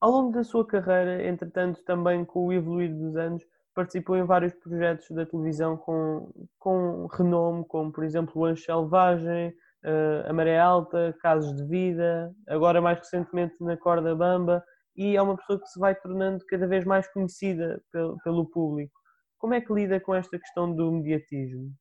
Ao 0.02 0.12
longo 0.12 0.34
da 0.34 0.44
sua 0.44 0.66
carreira, 0.66 1.28
entretanto, 1.28 1.84
também 1.84 2.26
com 2.26 2.48
o 2.48 2.54
evoluir 2.54 2.94
dos 2.94 3.16
anos, 3.16 3.44
participou 3.74 4.16
em 4.16 4.24
vários 4.24 4.54
projetos 4.54 5.10
da 5.12 5.26
televisão 5.26 5.76
com, 5.76 6.32
com 6.58 7.08
renome, 7.08 7.66
como 7.66 7.92
por 7.92 8.04
exemplo 8.04 8.34
o 8.36 8.46
Anjo 8.46 8.64
Selvagem, 8.64 9.50
uh, 9.84 10.30
A 10.30 10.34
Maré 10.34 10.58
Alta, 10.58 11.14
Casos 11.22 11.56
de 11.56 11.66
Vida, 11.66 12.34
agora 12.48 12.82
mais 12.82 13.00
recentemente 13.00 13.56
na 13.62 13.76
Corda 13.76 14.16
Bamba, 14.16 14.64
e 14.96 15.16
é 15.16 15.22
uma 15.22 15.36
pessoa 15.36 15.60
que 15.60 15.68
se 15.68 15.80
vai 15.80 15.94
tornando 15.94 16.46
cada 16.46 16.68
vez 16.68 16.86
mais 16.86 17.08
conhecida 17.12 17.82
pelo, 17.92 18.18
pelo 18.24 18.46
público. 18.46 18.94
Como 19.38 19.54
é 19.54 19.62
que 19.62 19.74
lida 19.74 20.00
com 20.00 20.16
esta 20.16 20.40
questão 20.40 20.74
do 20.74 20.92
mediatismo? 20.92 21.74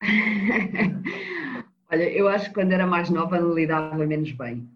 Olha, 1.90 2.10
eu 2.12 2.28
acho 2.28 2.48
que 2.48 2.54
quando 2.54 2.72
era 2.72 2.86
mais 2.86 3.08
nova 3.08 3.38
lidava 3.38 4.06
menos 4.06 4.30
bem. 4.32 4.68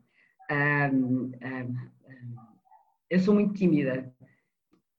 Um, 0.51 1.31
um, 1.31 1.77
eu 3.11 3.21
sou 3.21 3.35
muito 3.35 3.55
tímida 3.55 4.13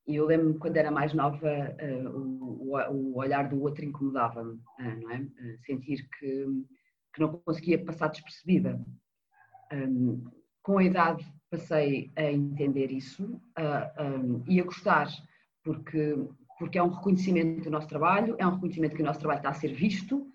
e 0.07 0.15
eu 0.15 0.25
lembro-me 0.25 0.59
quando 0.59 0.77
era 0.77 0.91
mais 0.91 1.13
nova 1.13 1.47
uh, 1.47 2.09
o, 2.09 2.77
o, 2.91 3.17
olhar 3.17 3.49
do 3.49 3.61
outro 3.61 3.83
incomodava-me, 3.83 4.53
uh, 4.53 5.01
não 5.01 5.11
é? 5.11 5.17
Uh, 5.17 5.57
sentir 5.65 6.07
que, 6.19 6.45
que 7.13 7.19
não 7.19 7.33
conseguia 7.39 7.83
passar 7.83 8.09
despercebida. 8.09 8.79
Um, 9.71 10.23
com 10.61 10.77
a 10.77 10.83
idade 10.83 11.25
passei 11.53 12.11
a 12.15 12.31
entender 12.31 12.91
isso 12.91 13.39
um, 13.99 14.43
e 14.47 14.59
a 14.59 14.63
gostar, 14.63 15.07
porque, 15.63 16.17
porque 16.57 16.79
é 16.79 16.83
um 16.83 16.89
reconhecimento 16.89 17.65
do 17.65 17.69
nosso 17.69 17.87
trabalho, 17.87 18.35
é 18.39 18.47
um 18.47 18.55
reconhecimento 18.55 18.95
que 18.95 19.03
o 19.03 19.05
nosso 19.05 19.19
trabalho 19.19 19.37
está 19.37 19.49
a 19.49 19.53
ser 19.53 19.71
visto 19.73 20.27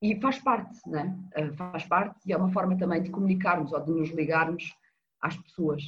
e 0.00 0.18
faz 0.20 0.38
parte, 0.38 0.78
né? 0.88 1.16
faz 1.56 1.84
parte 1.84 2.18
e 2.26 2.32
é 2.32 2.36
uma 2.36 2.50
forma 2.50 2.78
também 2.78 3.02
de 3.02 3.10
comunicarmos 3.10 3.72
ou 3.72 3.80
de 3.80 3.90
nos 3.90 4.08
ligarmos 4.10 4.74
às 5.20 5.36
pessoas, 5.36 5.82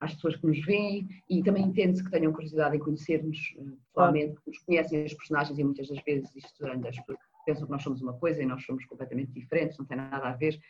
às 0.00 0.14
pessoas 0.14 0.36
que 0.36 0.46
nos 0.46 0.62
veem 0.66 1.08
e 1.28 1.42
também 1.42 1.64
entende-se 1.64 2.04
que 2.04 2.10
tenham 2.10 2.32
curiosidade 2.32 2.76
em 2.76 2.80
conhecer-nos 2.80 3.38
pessoalmente, 3.86 4.36
que 4.42 4.50
nos 4.50 4.58
conhecem 4.58 5.04
os 5.04 5.14
personagens 5.14 5.58
e 5.58 5.64
muitas 5.64 5.88
das 5.88 6.02
vezes 6.02 6.34
isto 6.36 6.66
as 6.66 6.96
pessoas 6.96 7.18
pensam 7.46 7.64
que 7.64 7.72
nós 7.72 7.82
somos 7.82 8.02
uma 8.02 8.12
coisa 8.12 8.42
e 8.42 8.46
nós 8.46 8.62
somos 8.64 8.84
completamente 8.84 9.32
diferentes, 9.32 9.78
não 9.78 9.86
tem 9.86 9.96
nada 9.96 10.28
a 10.28 10.32
ver. 10.32 10.60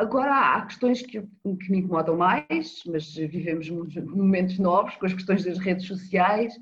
Agora 0.00 0.54
há 0.54 0.64
questões 0.64 1.02
que, 1.02 1.20
que 1.20 1.70
me 1.70 1.80
incomodam 1.80 2.16
mais, 2.16 2.82
mas 2.86 3.14
vivemos 3.14 3.68
momentos 3.68 4.58
novos 4.58 4.96
com 4.96 5.04
as 5.04 5.12
questões 5.12 5.44
das 5.44 5.58
redes 5.58 5.86
sociais 5.86 6.54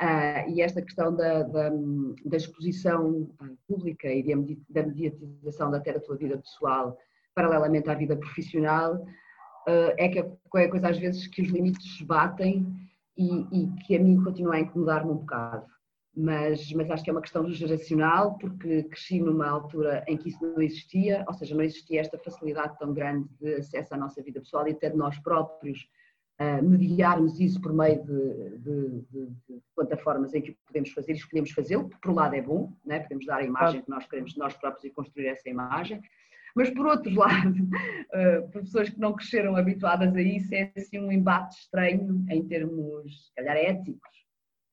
Uh, 0.00 0.50
e 0.50 0.60
esta 0.60 0.82
questão 0.82 1.14
da, 1.14 1.44
da, 1.44 1.70
da, 2.24 2.36
exposição 2.36 3.30
pública 3.68 4.08
e 4.08 4.24
da 4.68 4.82
mediatização 4.82 5.70
da 5.70 5.76
até 5.78 5.92
da 5.92 6.00
tua 6.00 6.16
vida 6.16 6.36
pessoal, 6.38 6.98
paralelamente 7.36 7.88
à 7.88 7.94
vida 7.94 8.16
profissional, 8.16 8.96
uh, 8.96 9.94
é 9.96 10.08
que 10.08 10.18
é 10.18 10.22
qualquer 10.50 10.70
coisa 10.70 10.88
às 10.88 10.98
vezes 10.98 11.28
que 11.28 11.42
os 11.42 11.48
limites 11.48 12.02
batem 12.02 12.66
e, 13.16 13.42
e 13.52 13.72
que 13.86 13.94
a 13.94 14.00
mim 14.00 14.20
continua 14.24 14.56
a 14.56 14.60
incomodar-me 14.60 15.12
um 15.12 15.18
bocado. 15.18 15.66
Mas, 16.14 16.70
mas 16.72 16.90
acho 16.90 17.02
que 17.02 17.08
é 17.08 17.12
uma 17.12 17.22
questão 17.22 17.48
geracional, 17.50 18.36
porque 18.36 18.82
cresci 18.82 19.18
numa 19.18 19.48
altura 19.48 20.04
em 20.06 20.16
que 20.16 20.28
isso 20.28 20.44
não 20.44 20.60
existia, 20.60 21.24
ou 21.26 21.32
seja, 21.32 21.54
não 21.54 21.62
existia 21.62 22.00
esta 22.00 22.18
facilidade 22.18 22.78
tão 22.78 22.92
grande 22.92 23.26
de 23.40 23.54
acesso 23.54 23.94
à 23.94 23.96
nossa 23.96 24.22
vida 24.22 24.40
pessoal 24.40 24.68
e 24.68 24.72
até 24.72 24.90
de 24.90 24.96
nós 24.96 25.18
próprios 25.20 25.88
uh, 26.38 26.62
mediarmos 26.62 27.40
isso 27.40 27.58
por 27.62 27.72
meio 27.72 28.04
de, 28.04 28.58
de, 28.58 29.00
de, 29.10 29.26
de, 29.48 29.62
plataformas 29.74 30.34
em 30.34 30.42
que 30.42 30.56
podemos 30.66 30.90
fazer 30.90 31.12
e 31.12 31.16
escolhemos 31.16 31.50
fazê-lo, 31.52 31.88
por 31.88 32.10
um 32.10 32.14
lado 32.14 32.34
é 32.34 32.42
bom, 32.42 32.72
né? 32.84 33.00
podemos 33.00 33.24
dar 33.24 33.38
a 33.38 33.44
imagem 33.44 33.80
que 33.80 33.90
nós 33.90 34.06
queremos 34.06 34.32
de 34.32 34.38
nós 34.38 34.54
próprios 34.54 34.84
e 34.84 34.90
construir 34.90 35.28
essa 35.28 35.48
imagem, 35.48 36.02
mas 36.54 36.68
por 36.70 36.86
outro 36.86 37.12
lado, 37.16 37.56
uh, 37.58 38.50
pessoas 38.50 38.90
que 38.90 39.00
não 39.00 39.14
cresceram 39.14 39.56
habituadas 39.56 40.14
a 40.14 40.20
isso, 40.20 40.54
é 40.54 40.70
assim 40.76 40.98
um 40.98 41.10
embate 41.10 41.56
estranho 41.56 42.24
em 42.28 42.46
termos, 42.46 43.28
se 43.28 43.34
calhar, 43.34 43.56
éticos. 43.56 44.21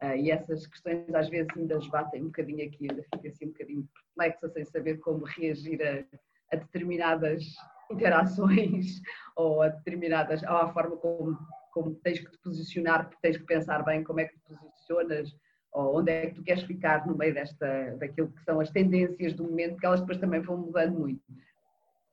Uh, 0.01 0.15
e 0.15 0.31
essas 0.31 0.65
questões 0.65 1.13
às 1.13 1.27
vezes 1.27 1.49
ainda 1.57 1.77
batem 1.89 2.21
um 2.21 2.27
bocadinho 2.27 2.65
aqui, 2.65 2.87
ainda 2.89 3.03
fico 3.03 3.27
assim 3.27 3.45
um 3.47 3.51
bocadinho 3.51 3.89
perplexa 4.15 4.49
sem 4.49 4.63
saber 4.65 4.97
como 4.99 5.25
reagir 5.25 5.81
a, 5.81 6.55
a 6.55 6.57
determinadas 6.57 7.43
interações 7.91 9.01
ou 9.35 9.61
a 9.61 9.67
determinadas, 9.67 10.41
ou 10.43 10.55
à 10.55 10.71
forma 10.71 10.95
como 10.97 11.37
como 11.71 11.95
tens 11.95 12.19
que 12.19 12.31
te 12.31 12.37
posicionar, 12.39 13.05
porque 13.05 13.21
tens 13.21 13.37
que 13.37 13.45
pensar 13.45 13.83
bem 13.83 14.03
como 14.03 14.19
é 14.19 14.25
que 14.25 14.35
te 14.35 14.55
posicionas, 14.55 15.35
ou 15.71 15.99
onde 15.99 16.11
é 16.11 16.27
que 16.27 16.35
tu 16.35 16.43
queres 16.43 16.63
ficar 16.63 17.05
no 17.07 17.17
meio 17.17 17.33
desta, 17.33 17.95
daquilo 17.97 18.29
que 18.31 18.43
são 18.43 18.59
as 18.59 18.69
tendências 18.69 19.33
do 19.33 19.43
momento, 19.43 19.77
que 19.77 19.85
elas 19.85 20.01
depois 20.01 20.17
também 20.17 20.41
vão 20.41 20.57
mudando 20.57 20.99
muito. 20.99 21.21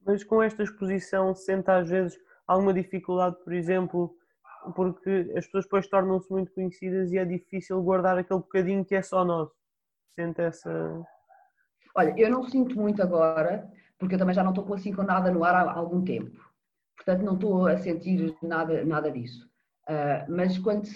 Mas 0.04 0.22
com 0.22 0.42
esta 0.42 0.62
exposição 0.62 1.34
sente 1.34 1.70
às 1.70 1.88
vezes 1.88 2.18
alguma 2.46 2.72
dificuldade, 2.72 3.36
por 3.42 3.52
exemplo, 3.52 4.16
porque 4.74 5.32
as 5.36 5.46
pessoas 5.46 5.64
depois 5.64 5.86
tornam-se 5.88 6.30
muito 6.30 6.52
conhecidas 6.52 7.12
e 7.12 7.18
é 7.18 7.24
difícil 7.24 7.82
guardar 7.82 8.18
aquele 8.18 8.40
bocadinho 8.40 8.84
que 8.84 8.94
é 8.94 9.02
só 9.02 9.24
nosso. 9.24 9.54
Sente 10.14 10.40
essa. 10.40 11.02
Olha, 11.94 12.14
eu 12.16 12.30
não 12.30 12.44
sinto 12.44 12.78
muito 12.78 13.02
agora, 13.02 13.70
porque 13.98 14.14
eu 14.14 14.18
também 14.18 14.34
já 14.34 14.42
não 14.42 14.50
estou 14.50 14.72
assim 14.74 14.92
com 14.92 15.02
nada 15.02 15.30
no 15.30 15.44
ar 15.44 15.54
há 15.54 15.72
algum 15.72 16.02
tempo. 16.02 16.38
Portanto, 16.96 17.22
não 17.22 17.34
estou 17.34 17.66
a 17.66 17.76
sentir 17.76 18.36
nada, 18.42 18.84
nada 18.84 19.10
disso. 19.10 19.48
Uh, 19.88 20.26
mas, 20.28 20.58
quando, 20.58 20.88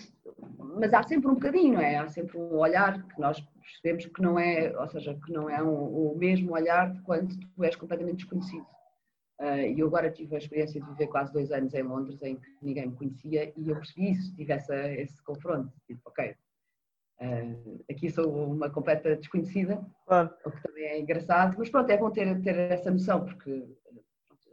mas 0.78 0.92
há 0.92 1.02
sempre 1.02 1.30
um 1.30 1.34
bocadinho, 1.34 1.74
não 1.74 1.80
é? 1.80 1.96
Há 1.96 2.08
sempre 2.08 2.36
um 2.38 2.56
olhar 2.56 3.06
que 3.06 3.20
nós 3.20 3.40
percebemos 3.60 4.06
que 4.06 4.20
não 4.20 4.38
é, 4.38 4.76
ou 4.76 4.88
seja, 4.88 5.18
que 5.24 5.32
não 5.32 5.48
é 5.48 5.62
um, 5.62 6.12
o 6.12 6.16
mesmo 6.18 6.52
olhar 6.52 6.92
de 6.92 7.00
quando 7.02 7.38
tu 7.38 7.64
és 7.64 7.76
completamente 7.76 8.16
desconhecido. 8.16 8.66
Uh, 9.40 9.72
e 9.74 9.80
eu 9.80 9.86
agora 9.86 10.10
tive 10.10 10.34
a 10.34 10.38
experiência 10.38 10.78
de 10.78 10.86
viver 10.90 11.06
quase 11.06 11.32
dois 11.32 11.50
anos 11.50 11.72
em 11.72 11.82
Londres, 11.82 12.20
em 12.22 12.36
que 12.36 12.46
ninguém 12.60 12.88
me 12.88 12.96
conhecia, 12.96 13.50
e 13.56 13.70
eu 13.70 13.74
percebi 13.74 14.10
isso, 14.10 14.34
tive 14.36 14.52
essa, 14.52 14.76
esse 14.92 15.22
confronto. 15.22 15.72
Tipo, 15.86 16.02
ok, 16.04 16.36
uh, 17.22 17.84
aqui 17.90 18.10
sou 18.10 18.30
uma 18.30 18.68
completa 18.68 19.16
desconhecida, 19.16 19.82
claro. 20.06 20.30
o 20.44 20.50
que 20.50 20.62
também 20.62 20.84
é 20.84 21.00
engraçado, 21.00 21.56
mas 21.58 21.70
pronto, 21.70 21.90
é 21.90 21.96
bom 21.96 22.10
ter, 22.10 22.42
ter 22.42 22.54
essa 22.54 22.90
noção, 22.90 23.24
porque 23.24 23.66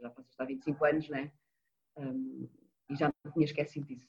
já 0.00 0.08
passaste 0.08 0.42
há 0.42 0.44
25 0.46 0.84
anos, 0.84 1.08
né? 1.10 1.30
Um, 1.98 2.48
e 2.88 2.96
já 2.96 3.12
não 3.24 3.32
tinha 3.32 3.44
esquecido 3.44 3.86
disso. 3.86 4.08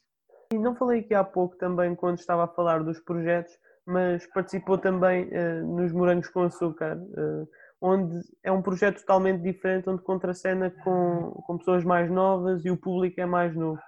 E 0.54 0.58
não 0.58 0.76
falei 0.76 1.02
aqui 1.02 1.14
há 1.14 1.24
pouco 1.24 1.58
também, 1.58 1.96
quando 1.96 2.20
estava 2.20 2.46
a 2.46 2.48
falar 2.48 2.84
dos 2.84 3.00
projetos, 3.00 3.58
mas 3.86 4.26
participou 4.28 4.78
também 4.78 5.26
uh, 5.26 5.76
nos 5.76 5.92
Morangos 5.92 6.30
com 6.30 6.44
Açúcar, 6.44 6.98
uh, 6.98 7.50
onde 7.82 8.20
é 8.44 8.52
um 8.52 8.62
projeto 8.62 9.00
totalmente 9.00 9.42
diferente, 9.42 9.90
onde 9.90 10.04
contracena 10.04 10.70
com, 10.84 11.32
com 11.46 11.58
pessoas 11.58 11.84
mais 11.84 12.10
novas 12.10 12.66
e 12.66 12.72
o 12.72 12.78
público 12.78 13.20
é 13.22 13.26
mais 13.26 13.56
novo. 13.56 13.80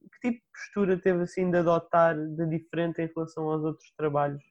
Que 0.00 0.30
tipo 0.30 0.38
de 0.38 0.50
postura 0.52 0.98
teve 0.98 1.22
assim 1.22 1.50
de 1.50 1.58
adotar 1.58 2.16
de 2.16 2.46
diferente 2.46 3.02
em 3.02 3.10
relação 3.14 3.48
aos 3.50 3.62
outros 3.62 3.92
trabalhos? 3.96 4.42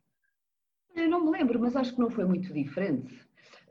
Eu 0.96 1.10
não 1.10 1.26
me 1.26 1.32
lembro, 1.32 1.60
mas 1.60 1.76
acho 1.76 1.94
que 1.94 2.00
não 2.00 2.10
foi 2.10 2.26
muito 2.26 2.54
diferente. 2.54 3.14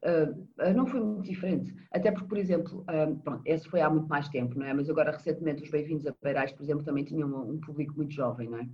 Uh, 0.05 0.75
não 0.75 0.85
foi 0.85 0.99
muito 0.99 1.23
diferente. 1.23 1.73
Até 1.93 2.11
porque, 2.11 2.26
por 2.26 2.37
exemplo, 2.37 2.81
uh, 2.81 3.17
pronto, 3.21 3.43
esse 3.47 3.69
foi 3.69 3.81
há 3.81 3.88
muito 3.88 4.09
mais 4.09 4.29
tempo, 4.29 4.59
não 4.59 4.67
é? 4.67 4.75
Mas 4.75 4.91
agora, 4.91 5.12
recentemente, 5.12 5.62
os 5.62 5.71
Bem-vindos 5.71 6.05
a 6.07 6.14
Beirais, 6.21 6.50
por 6.50 6.64
exemplo, 6.64 6.85
também 6.85 7.05
tinham 7.05 7.29
um, 7.29 7.52
um 7.52 7.61
público 7.61 7.95
muito 7.95 8.12
jovem, 8.12 8.49
não 8.49 8.59
é? 8.59 8.69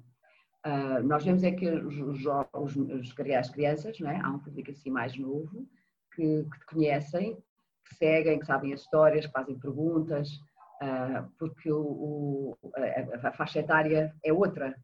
Uh, 0.67 1.03
nós 1.07 1.25
vemos 1.25 1.45
é 1.45 1.51
que 1.53 1.69
os, 1.69 1.99
os, 1.99 2.25
os, 2.25 3.15
as 3.37 3.51
crianças, 3.51 4.01
não 4.01 4.11
é? 4.11 4.19
Há 4.19 4.31
um 4.31 4.39
público 4.39 4.71
assim 4.71 4.91
mais 4.91 5.17
novo, 5.19 5.69
que, 6.19 6.45
que 6.51 6.59
te 6.59 6.67
conhecem, 6.67 7.37
que 7.89 7.95
seguem, 7.95 8.41
que 8.41 8.47
sabem 8.47 8.73
as 8.73 8.81
histórias, 8.81 9.27
que 9.27 9.33
fazem 9.33 9.59
perguntas, 9.59 10.29
porque 11.39 11.71
o, 11.71 11.81
o, 11.81 12.59
a, 12.77 13.29
a 13.29 13.33
faixa 13.33 13.61
etária 13.61 14.13
é 14.25 14.33
outra, 14.33 14.75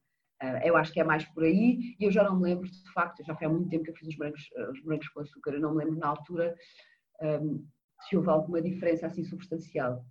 Uh, 0.43 0.59
eu 0.65 0.77
acho 0.77 0.93
que 0.93 1.01
é 1.01 1.05
mais 1.05 1.25
por 1.27 1.45
aí 1.45 1.95
e 1.99 2.05
eu 2.05 2.11
já 2.11 2.25
não 2.25 2.37
me 2.37 2.43
lembro, 2.43 2.69
de 2.69 2.93
facto, 2.93 3.25
já 3.25 3.35
foi 3.37 3.47
há 3.47 3.51
muito 3.51 3.71
tempo 3.71 3.85
que 3.85 3.91
eu 3.91 3.95
fiz 3.95 4.09
os 4.09 4.17
brancos, 4.17 4.43
uh, 4.57 4.73
os 4.73 4.83
brancos 4.83 5.09
com 5.09 5.21
açúcar, 5.21 5.53
eu 5.53 5.61
não 5.61 5.73
me 5.73 5.85
lembro 5.85 5.99
na 5.99 6.09
altura 6.09 6.55
um, 7.23 7.65
se 8.03 8.17
houve 8.17 8.29
alguma 8.29 8.61
diferença 8.61 9.07
assim 9.07 9.25
substancial. 9.25 10.05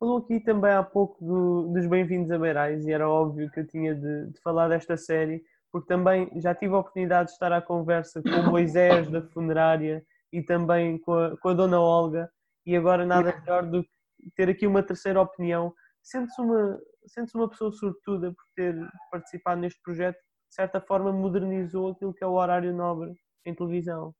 Falou 0.00 0.18
aqui 0.18 0.40
também 0.40 0.72
há 0.72 0.82
pouco 0.82 1.22
do, 1.22 1.68
dos 1.68 1.86
Bem-vindos 1.86 2.30
a 2.32 2.38
Beirais 2.38 2.86
e 2.86 2.92
era 2.92 3.08
óbvio 3.08 3.50
que 3.50 3.60
eu 3.60 3.66
tinha 3.66 3.94
de, 3.94 4.30
de, 4.30 4.40
falar 4.40 4.68
desta 4.68 4.96
série, 4.96 5.44
porque 5.70 5.86
também 5.86 6.28
já 6.40 6.54
tive 6.54 6.74
a 6.74 6.78
oportunidade 6.78 7.26
de 7.26 7.32
estar 7.34 7.52
à 7.52 7.60
conversa 7.60 8.22
com 8.22 8.30
o 8.30 8.50
Moisés 8.50 9.08
da 9.10 9.22
funerária 9.22 10.04
e 10.32 10.42
também 10.42 10.98
com 10.98 11.12
a, 11.12 11.36
com 11.36 11.48
a 11.48 11.54
Dona 11.54 11.80
Olga 11.80 12.30
e 12.64 12.76
agora 12.76 13.04
nada 13.04 13.36
melhor 13.40 13.66
do 13.66 13.82
que 13.82 13.90
ter 14.36 14.48
aqui 14.48 14.66
uma 14.66 14.82
terceira 14.82 15.20
opinião. 15.20 15.74
Sente-se 16.02 16.40
uma, 16.40 16.80
sentes 17.06 17.34
uma 17.34 17.48
pessoa 17.48 17.70
sortuda 17.72 18.32
por 18.32 18.44
ter 18.56 18.76
participado 19.10 19.60
neste 19.60 19.80
projeto, 19.82 20.16
de 20.16 20.54
certa 20.54 20.80
forma 20.80 21.12
modernizou 21.12 21.90
aquilo 21.90 22.14
que 22.14 22.24
é 22.24 22.26
o 22.26 22.32
horário 22.32 22.74
nobre 22.74 23.12
em 23.44 23.54
televisão. 23.54 24.14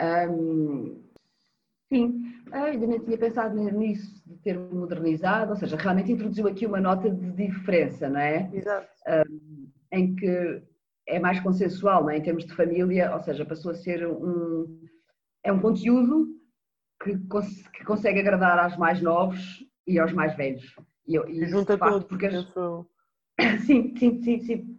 Um, 0.00 1.02
sim, 1.92 2.22
eu 2.52 2.64
ainda 2.64 2.86
nem 2.86 3.00
tinha 3.00 3.18
pensado 3.18 3.54
nisso, 3.56 4.22
de 4.26 4.36
ter 4.38 4.58
modernizado, 4.58 5.50
ou 5.50 5.56
seja, 5.56 5.76
realmente 5.76 6.12
introduziu 6.12 6.48
aqui 6.48 6.66
uma 6.66 6.80
nota 6.80 7.10
de 7.10 7.30
diferença, 7.32 8.08
não 8.08 8.20
é? 8.20 8.50
Exato. 8.52 8.88
Um, 9.08 9.70
em 9.92 10.14
que 10.14 10.62
é 11.06 11.18
mais 11.18 11.38
consensual, 11.40 12.02
não 12.02 12.10
é? 12.10 12.18
em 12.18 12.22
termos 12.22 12.46
de 12.46 12.54
família, 12.54 13.14
ou 13.14 13.22
seja, 13.22 13.44
passou 13.44 13.72
a 13.72 13.74
ser 13.74 14.06
um, 14.06 14.80
é 15.44 15.52
um 15.52 15.60
conteúdo 15.60 16.28
que, 17.02 17.18
cons 17.28 17.68
que 17.68 17.84
consegue 17.84 18.20
agradar 18.20 18.58
aos 18.58 18.76
mais 18.76 19.00
novos 19.00 19.64
e 19.86 19.98
aos 19.98 20.12
mais 20.12 20.36
velhos. 20.36 20.74
E, 21.06 21.16
e 21.16 21.46
junta 21.46 21.76
todos, 21.76 22.04
porque 22.04 22.26
as... 22.26 22.46
Sim, 23.66 23.96
sim, 23.96 24.22
sim, 24.22 24.38
sim. 24.40 24.78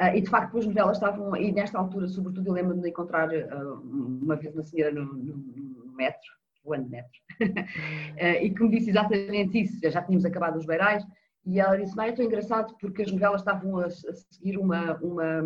Uh, 0.00 0.14
e 0.14 0.20
de 0.20 0.30
facto, 0.30 0.56
as 0.56 0.64
novelas 0.64 0.96
estavam, 0.96 1.34
e 1.36 1.50
nesta 1.50 1.76
altura, 1.76 2.06
sobretudo, 2.06 2.46
eu 2.46 2.52
lembro-me 2.52 2.82
de 2.82 2.88
encontrar 2.88 3.28
uh, 3.30 3.80
uma 3.82 4.36
vez 4.36 4.54
uma 4.54 4.62
senhora 4.62 4.92
no, 4.92 5.04
no, 5.04 5.36
no 5.36 5.92
metro, 5.92 6.30
voando 6.64 6.88
metro, 6.88 7.10
uh, 7.42 8.20
e 8.40 8.48
que 8.48 8.62
me 8.62 8.70
disse 8.70 8.90
exatamente 8.90 9.60
isso. 9.60 9.80
Já 9.90 10.00
tínhamos 10.00 10.24
acabado 10.24 10.56
os 10.56 10.64
beirais, 10.64 11.04
e 11.44 11.58
ela 11.58 11.76
disse: 11.76 11.96
Mas 11.96 12.12
é 12.12 12.16
tão 12.16 12.24
engraçado 12.24 12.76
porque 12.80 13.02
as 13.02 13.10
novelas 13.10 13.40
estavam 13.40 13.78
a, 13.78 13.86
a 13.86 13.90
seguir 13.90 14.56
uma, 14.56 14.96
uma, 14.98 15.42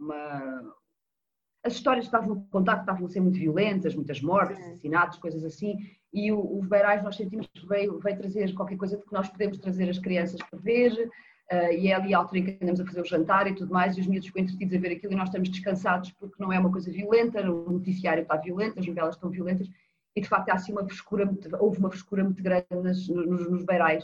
uma, 0.00 0.74
As 1.64 1.74
histórias 1.74 2.08
que 2.08 2.14
estavam 2.14 2.38
a 2.38 2.52
contar 2.52 2.80
estavam 2.80 3.06
a 3.06 3.08
ser 3.08 3.20
muito 3.20 3.38
violentas, 3.38 3.94
muitas 3.94 4.20
mortes, 4.20 4.58
assassinatos, 4.58 5.18
coisas 5.18 5.44
assim, 5.44 5.76
e 6.12 6.32
o, 6.32 6.58
os 6.58 6.66
beirais 6.66 7.02
nós 7.02 7.16
sentimos 7.16 7.46
que 7.46 7.66
veio, 7.66 7.98
veio 8.00 8.18
trazer 8.18 8.52
qualquer 8.54 8.76
coisa 8.76 8.96
de 8.96 9.04
que 9.04 9.12
nós 9.12 9.28
podemos 9.28 9.58
trazer 9.58 9.88
as 9.88 9.98
crianças 9.98 10.40
para 10.42 10.58
ver 10.58 11.10
Uh, 11.52 11.70
e 11.70 11.88
é 11.88 11.94
ali 11.94 12.14
a 12.14 12.18
altura 12.18 12.38
em 12.38 12.44
que 12.44 12.58
andamos 12.62 12.80
a 12.80 12.86
fazer 12.86 13.00
o 13.02 13.04
jantar 13.04 13.46
e 13.46 13.54
tudo 13.54 13.70
mais, 13.70 13.94
e 13.96 14.00
os 14.00 14.06
miúdos 14.06 14.28
ficam 14.28 14.42
entretidos 14.42 14.74
a 14.74 14.80
ver 14.80 14.92
aquilo 14.92 15.12
e 15.12 15.16
nós 15.16 15.28
estamos 15.28 15.50
descansados 15.50 16.10
porque 16.12 16.42
não 16.42 16.50
é 16.50 16.58
uma 16.58 16.72
coisa 16.72 16.90
violenta, 16.90 17.42
o 17.42 17.72
noticiário 17.72 18.22
está 18.22 18.36
violento, 18.36 18.78
as 18.78 18.86
novelas 18.86 19.16
estão 19.16 19.28
violentas, 19.28 19.68
e 20.16 20.20
de 20.22 20.28
facto 20.28 20.48
há 20.48 20.54
assim 20.54 20.72
uma 20.72 20.84
frescura, 20.84 21.30
houve 21.60 21.78
uma 21.78 21.90
frescura 21.90 22.24
muito 22.24 22.42
grande 22.42 22.66
nas, 22.70 23.06
nos, 23.06 23.50
nos 23.50 23.64
beirais. 23.64 24.02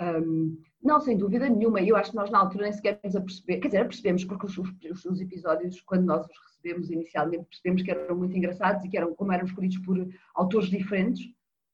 Um, 0.00 0.58
não, 0.82 0.98
sem 0.98 1.16
dúvida 1.16 1.46
nenhuma, 1.48 1.80
eu 1.82 1.94
acho 1.94 2.10
que 2.10 2.16
nós 2.16 2.30
na 2.30 2.38
altura 2.38 2.64
nem 2.64 2.72
sequer 2.72 2.98
nos 3.04 3.14
aperceber, 3.14 3.60
quer 3.60 3.68
dizer, 3.68 3.84
percebemos 3.84 4.24
porque 4.24 4.46
os, 4.46 4.56
os, 4.56 5.04
os, 5.04 5.20
episódios, 5.20 5.80
quando 5.82 6.06
nós 6.06 6.24
os 6.24 6.38
recebemos 6.46 6.90
inicialmente, 6.90 7.44
percebemos 7.44 7.82
que 7.82 7.90
eram 7.90 8.16
muito 8.16 8.36
engraçados 8.36 8.82
e 8.84 8.88
que 8.88 8.96
eram, 8.96 9.14
como 9.14 9.30
eram 9.30 9.44
escolhidos 9.44 9.76
por 9.78 10.08
autores 10.34 10.70
diferentes, 10.70 11.28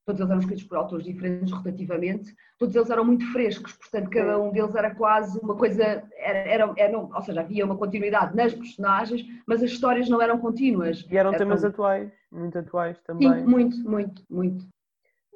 todos 0.04 0.20
eles 0.20 0.30
eram 0.30 0.40
escritos 0.40 0.64
por 0.64 0.76
autores 0.76 1.04
diferentes 1.04 1.52
rotativamente, 1.52 2.34
todos 2.58 2.74
eles 2.74 2.90
eram 2.90 3.04
muito 3.04 3.24
frescos, 3.32 3.72
portanto 3.74 4.10
cada 4.10 4.40
um 4.40 4.50
deles 4.50 4.74
era 4.74 4.92
quase 4.92 5.38
uma 5.38 5.54
coisa, 5.54 5.82
era, 6.16 6.38
era, 6.38 6.74
era 6.76 6.98
ou 6.98 7.22
seja, 7.22 7.40
havia 7.40 7.64
uma 7.64 7.76
continuidade 7.76 8.34
nas 8.34 8.54
personagens, 8.54 9.24
mas 9.46 9.62
as 9.62 9.70
histórias 9.70 10.08
não 10.08 10.20
eram 10.20 10.38
contínuas. 10.38 11.06
E 11.08 11.16
eram 11.16 11.32
temas 11.32 11.64
atuais, 11.64 12.10
muito 12.32 12.58
atuais 12.58 13.00
também. 13.02 13.32
Sim, 13.32 13.44
muito, 13.44 13.78
muito, 13.88 14.22
muito. 14.28 14.66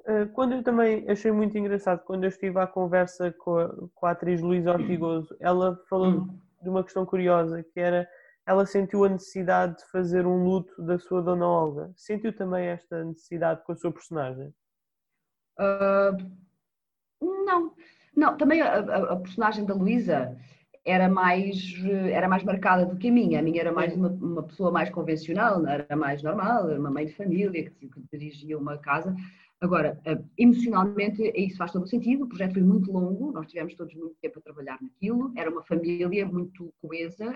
Eh, 0.06 0.26
quando 0.26 0.54
eu 0.54 0.62
também 0.62 1.08
achei 1.08 1.30
muito 1.30 1.56
engraçado, 1.56 2.04
quando 2.04 2.24
eu 2.24 2.28
estive 2.28 2.58
à 2.58 2.66
conversa 2.66 3.32
com 3.32 3.58
a, 3.58 3.68
com 3.94 4.06
a 4.06 4.10
atriz 4.10 4.40
Luísa 4.40 4.72
Ortigoso, 4.74 5.36
ela 5.40 5.76
falou 5.88 6.08
hum. 6.08 6.38
de 6.62 6.68
uma 6.68 6.82
questão 6.82 7.04
curiosa, 7.04 7.62
que 7.62 7.80
era 7.80 8.08
ela 8.46 8.66
sentiu 8.66 9.04
a 9.04 9.08
necessidade 9.08 9.76
de 9.78 9.84
fazer 9.90 10.26
um 10.26 10.42
luto 10.42 10.82
da 10.82 10.98
sua 10.98 11.22
Dona 11.22 11.46
Olga. 11.46 11.92
Sentiu 11.94 12.32
também 12.32 12.66
esta 12.66 13.04
necessidade 13.04 13.62
com 13.64 13.72
a 13.72 13.76
sua 13.76 13.92
personagem? 13.92 14.52
Uh, 15.58 16.16
não, 17.44 17.74
não. 18.16 18.36
Também 18.36 18.60
a, 18.60 18.80
a, 18.80 19.12
a 19.12 19.16
personagem 19.16 19.64
da 19.64 19.74
Luísa 19.74 20.36
era 20.84 21.08
mais, 21.08 21.74
era 22.10 22.28
mais 22.28 22.42
marcada 22.42 22.86
do 22.86 22.96
que 22.96 23.08
a 23.08 23.12
minha. 23.12 23.38
A 23.38 23.42
minha 23.42 23.60
era 23.60 23.72
mais 23.72 23.94
uma, 23.94 24.08
uma 24.08 24.42
pessoa 24.42 24.72
mais 24.72 24.90
convencional, 24.90 25.64
era 25.66 25.94
mais 25.94 26.22
normal, 26.22 26.70
era 26.70 26.80
uma 26.80 26.90
mãe 26.90 27.06
de 27.06 27.14
família 27.14 27.70
que, 27.70 27.88
que 27.88 28.02
dirigia 28.10 28.58
uma 28.58 28.78
casa. 28.78 29.14
Agora, 29.60 30.00
ah, 30.06 30.18
emocionalmente, 30.38 31.22
isso 31.36 31.58
faz 31.58 31.72
todo 31.72 31.82
o 31.82 31.86
sentido. 31.86 32.24
O 32.24 32.28
projeto 32.28 32.54
foi 32.54 32.62
muito 32.62 32.90
longo, 32.90 33.30
nós 33.30 33.46
tivemos 33.46 33.74
todos 33.74 33.94
muito 33.94 34.16
tempo 34.20 34.38
a 34.38 34.42
trabalhar 34.42 34.78
naquilo. 34.80 35.32
Era 35.36 35.50
uma 35.50 35.62
família 35.62 36.26
muito 36.26 36.72
coesa, 36.80 37.26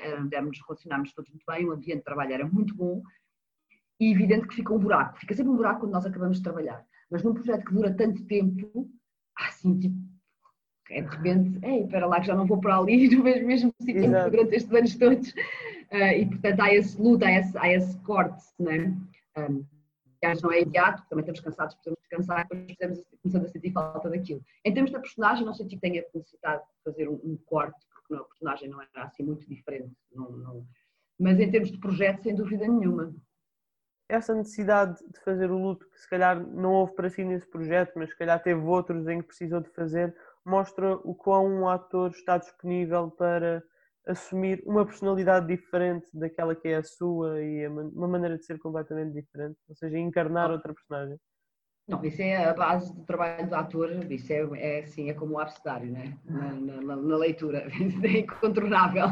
nos 0.43 0.61
relacionámos 0.67 1.13
todos 1.13 1.31
muito 1.31 1.45
bem, 1.47 1.67
o 1.67 1.73
ambiente 1.73 1.99
de 1.99 2.05
trabalho 2.05 2.33
era 2.33 2.47
muito 2.47 2.75
bom. 2.75 3.03
E 4.01 4.11
evidente 4.11 4.49
que 4.49 4.57
fica 4.57 4.73
um 4.73 4.79
buraco, 4.79 5.19
fica 5.21 5.35
sempre 5.35 5.53
um 5.53 5.57
buraco 5.57 5.81
quando 5.81 5.93
nós 5.93 6.07
acabamos 6.07 6.39
de 6.39 6.43
trabalhar. 6.43 6.85
Mas 7.11 7.23
num 7.23 7.35
projeto 7.35 7.65
que 7.65 7.75
dura 7.75 7.95
tanto 7.95 8.25
tempo, 8.25 8.91
assim, 9.37 9.79
tipo, 9.79 9.97
é 10.91 11.01
de 11.01 11.09
repente, 11.09 11.59
ei, 11.63 11.83
espera 11.83 12.07
lá 12.07 12.21
que 12.21 12.27
já 12.27 12.35
não 12.35 12.47
vou 12.47 12.61
para 12.61 12.79
ali 12.79 13.09
no 13.15 13.23
mesmo, 13.23 13.47
mesmo 13.47 13.75
sítio 13.81 14.11
durante 14.31 14.55
estes 14.55 14.73
anos 14.73 14.97
todos. 14.97 15.31
Uh, 15.93 16.19
e 16.19 16.27
portanto 16.27 16.61
há 16.61 16.75
esse 16.75 17.01
luto, 17.01 17.25
há 17.25 17.33
esse, 17.33 17.59
há 17.59 17.73
esse 17.73 17.97
corte, 17.99 18.43
não 18.59 18.73
é? 18.73 18.93
Um, 19.39 19.65
não 20.43 20.53
é 20.53 20.63
imediato, 20.63 21.05
também 21.09 21.23
estamos 21.23 21.41
cansados, 21.41 21.77
começamos 22.17 23.49
a 23.49 23.53
sentir 23.53 23.73
falta 23.73 24.11
daquilo. 24.11 24.43
Em 24.65 24.73
termos 24.73 24.91
da 24.91 25.01
personagem, 25.01 25.45
não 25.45 25.55
senti 25.55 25.77
que 25.77 25.81
tenha 25.81 26.05
necessidade 26.15 26.63
de 26.63 26.83
fazer 26.85 27.09
um, 27.09 27.21
um 27.25 27.39
corte, 27.47 27.79
porque 27.93 28.15
não, 28.15 28.21
a 28.21 28.25
personagem 28.25 28.69
não 28.69 28.81
era 28.81 29.05
assim 29.05 29.23
muito 29.23 29.49
diferente. 29.49 29.93
Não, 30.13 30.31
não... 30.31 30.67
Mas 31.19 31.39
em 31.39 31.51
termos 31.51 31.71
de 31.71 31.79
projeto, 31.79 32.23
sem 32.23 32.35
dúvida 32.35 32.67
nenhuma 32.67 33.15
essa 34.09 34.35
necessidade 34.35 34.99
de 35.13 35.21
fazer 35.21 35.51
o 35.51 35.59
luto, 35.59 35.89
que 35.91 36.01
se 36.01 36.09
calhar 36.09 36.39
não 36.39 36.73
houve 36.73 36.95
para 36.95 37.11
si 37.11 37.25
nesse 37.25 37.47
projeto, 37.47 37.93
mas 37.97 38.11
se 38.11 38.17
calhar 38.17 38.43
teve 38.43 38.61
outros 38.61 39.07
em 39.09 39.21
que 39.21 39.29
precisou 39.29 39.61
de 39.61 39.71
fazer, 39.71 40.15
mostra 40.45 40.95
o 40.97 41.15
quão 41.15 41.47
um 41.47 41.69
ator 41.69 42.11
está 42.11 42.37
disponível 42.37 43.11
para 43.11 43.63
assumir 44.07 44.63
uma 44.67 44.85
personalidade 44.85 45.47
diferente 45.47 46.07
daquela 46.13 46.55
que 46.55 46.69
é 46.69 46.77
a 46.77 46.83
sua 46.83 47.43
e 47.43 47.67
uma 47.67 48.07
maneira 48.07 48.37
de 48.37 48.45
ser 48.45 48.59
completamente 48.59 49.15
diferente, 49.15 49.59
ou 49.69 49.75
seja, 49.75 49.99
encarnar 49.99 50.51
outra 50.51 50.75
personagem. 50.75 51.19
Não, 51.87 52.03
isso 52.03 52.23
é 52.23 52.47
a 52.47 52.55
base 52.55 52.95
do 52.95 53.05
trabalho 53.05 53.47
do 53.47 53.55
ator, 53.55 54.11
isso 54.11 54.33
é, 54.33 54.39
é 54.57 54.81
assim, 54.81 55.11
é 55.11 55.15
como 55.15 55.35
o 55.35 55.39
abcedário, 55.39 55.93
né? 55.93 56.19
na, 56.25 56.55
na, 56.55 56.97
na 56.97 57.17
leitura, 57.17 57.69
é 58.03 58.19
incontornável. 58.21 59.09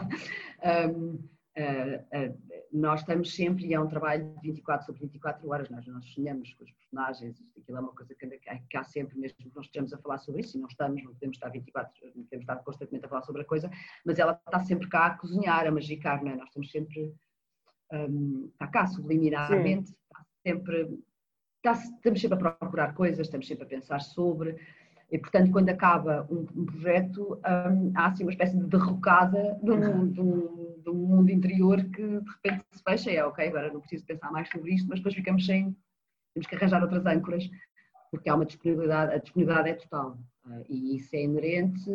Um, 0.65 1.19
uh, 1.59 2.31
uh, 2.31 2.63
nós 2.73 3.01
estamos 3.01 3.35
sempre, 3.35 3.67
e 3.67 3.75
é 3.75 3.81
um 3.81 3.89
trabalho 3.89 4.25
de 4.37 4.41
24 4.41 4.87
sobre 4.87 5.03
24 5.03 5.47
horas, 5.51 5.69
nós, 5.69 5.87
nós 5.87 6.07
sonhamos 6.15 6.55
com 6.55 6.65
os 6.65 6.73
personagens, 6.73 7.37
aquilo 7.59 7.77
é 7.77 7.81
uma 7.81 7.95
coisa 7.95 8.15
que, 8.15 8.27
que 8.27 8.77
há 8.77 8.85
sempre, 8.85 9.19
mesmo 9.19 9.37
que 9.37 9.53
nós 9.55 9.67
estejamos 9.67 9.93
a 9.93 9.99
falar 9.99 10.17
sobre 10.19 10.41
isso, 10.41 10.57
e 10.57 10.61
não 10.61 10.69
estamos, 10.69 11.03
não 11.05 11.13
podemos 11.13 11.37
estar 11.37 11.51
24, 11.51 11.93
não 12.17 12.25
podemos 12.25 12.43
estar 12.45 12.57
constantemente 12.57 13.05
a 13.05 13.09
falar 13.09 13.23
sobre 13.23 13.43
a 13.43 13.45
coisa, 13.45 13.71
mas 14.03 14.19
ela 14.19 14.33
está 14.47 14.61
sempre 14.61 14.89
cá 14.89 15.07
a 15.07 15.19
cozinhar, 15.19 15.67
a 15.67 15.71
magicar, 15.71 16.25
não 16.25 16.33
é? 16.33 16.37
Nós 16.37 16.49
estamos 16.49 16.71
sempre, 16.71 17.15
um, 17.93 18.49
está 18.51 18.67
cá 18.67 18.87
subliminarmente, 18.87 19.91
está 19.91 20.25
sempre, 20.47 20.99
está, 21.63 21.73
estamos 21.73 22.21
sempre 22.21 22.39
a 22.49 22.53
procurar 22.53 22.95
coisas, 22.95 23.27
estamos 23.27 23.47
sempre 23.47 23.65
a 23.65 23.69
pensar 23.69 24.01
sobre, 24.01 24.57
e, 25.11 25.19
portanto, 25.19 25.51
quando 25.51 25.69
acaba 25.69 26.27
um, 26.31 26.47
um 26.57 26.67
projeto, 26.67 27.39
um, 27.71 27.93
há 27.95 28.07
assim 28.07 28.25
uma 28.25 28.33
espécie 28.33 28.57
de 28.57 28.65
derrocada 28.65 29.59
de 29.63 29.71
um, 29.71 30.09
de, 30.11 30.21
um, 30.21 30.81
de 30.83 30.91
um, 30.91 30.95
mundo 30.95 31.31
interior 31.31 31.85
que 31.85 32.03
de 32.03 32.31
repente 32.31 32.65
se 32.73 32.83
fecha 32.83 33.11
e 33.11 33.17
é 33.17 33.25
ok, 33.25 33.47
agora 33.47 33.73
não 33.73 33.81
preciso 33.81 34.05
pensar 34.05 34.33
mais 34.33 34.49
sobre 34.49 34.75
isto, 34.75 34.89
mas 34.89 34.99
depois 34.99 35.15
ficamos 35.15 35.47
sem, 35.47 35.77
temos 36.35 36.47
que 36.49 36.57
arranjar 36.57 36.83
outras 36.83 37.07
âncoras, 37.07 37.49
porque 38.11 38.29
há 38.29 38.35
uma 38.35 38.47
disponibilidade, 38.47 39.15
a 39.15 39.19
disponibilidade 39.19 39.69
é 39.71 39.75
total. 39.75 40.19
Uh, 40.45 40.65
e 40.69 40.97
isso 40.97 41.15
é 41.15 41.23
inerente 41.23 41.91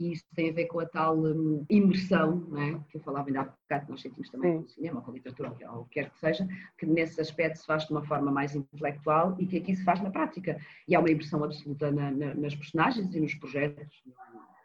e 0.00 0.12
isso 0.12 0.24
tem 0.34 0.48
a 0.48 0.52
ver 0.54 0.64
com 0.64 0.80
a 0.80 0.86
tal 0.86 1.18
um, 1.18 1.64
imersão, 1.68 2.36
né, 2.48 2.82
que 2.88 2.96
eu 2.96 3.02
falava 3.02 3.28
ainda 3.28 3.42
há 3.42 3.44
bocado, 3.44 3.84
que 3.84 3.90
nós 3.90 4.00
sentimos 4.00 4.30
também 4.30 4.56
com 4.56 4.64
o 4.64 4.68
cinema, 4.68 5.02
com 5.02 5.10
a 5.10 5.14
literatura, 5.14 5.54
ou 5.72 5.82
o 5.82 5.84
que 5.84 6.00
quer 6.00 6.10
que 6.10 6.18
seja, 6.18 6.48
que 6.78 6.86
nesse 6.86 7.20
aspecto 7.20 7.58
se 7.58 7.66
faz 7.66 7.84
de 7.84 7.92
uma 7.92 8.02
forma 8.02 8.32
mais 8.32 8.54
intelectual 8.54 9.36
e 9.38 9.46
que 9.46 9.58
aqui 9.58 9.76
se 9.76 9.84
faz 9.84 10.00
na 10.00 10.10
prática. 10.10 10.58
E 10.88 10.94
há 10.94 11.00
uma 11.00 11.10
imersão 11.10 11.44
absoluta 11.44 11.92
na, 11.92 12.10
na, 12.10 12.34
nas 12.34 12.54
personagens 12.54 13.14
e 13.14 13.20
nos 13.20 13.34
projetos, 13.34 14.02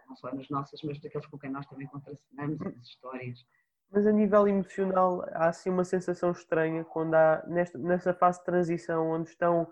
não 0.08 0.16
só 0.16 0.34
nas 0.34 0.50
nossas, 0.50 0.82
mas 0.84 1.00
daqueles 1.02 1.28
com 1.28 1.38
quem 1.38 1.50
nós 1.50 1.66
também 1.66 1.88
contracenamos, 1.88 2.62
as 2.62 2.88
histórias. 2.88 3.46
Mas 3.92 4.08
a 4.08 4.12
nível 4.14 4.48
emocional, 4.48 5.22
há 5.34 5.50
assim 5.50 5.70
uma 5.70 5.84
sensação 5.84 6.32
estranha 6.32 6.86
quando 6.86 7.14
há, 7.14 7.44
nesta, 7.46 7.78
nessa 7.78 8.14
fase 8.14 8.40
de 8.40 8.46
transição, 8.46 9.10
onde 9.10 9.30
estão 9.30 9.68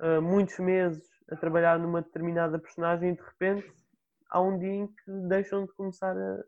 uh, 0.00 0.22
muitos 0.22 0.58
meses 0.60 1.02
a 1.28 1.34
trabalhar 1.34 1.76
numa 1.78 2.02
determinada 2.02 2.58
personagem 2.58 3.10
e 3.10 3.16
de 3.16 3.22
repente 3.22 3.72
há 4.30 4.40
um 4.40 4.58
dia 4.58 4.72
em 4.72 4.86
que 4.86 5.10
deixam 5.28 5.64
de 5.66 5.72
começar 5.74 6.16
a, 6.16 6.44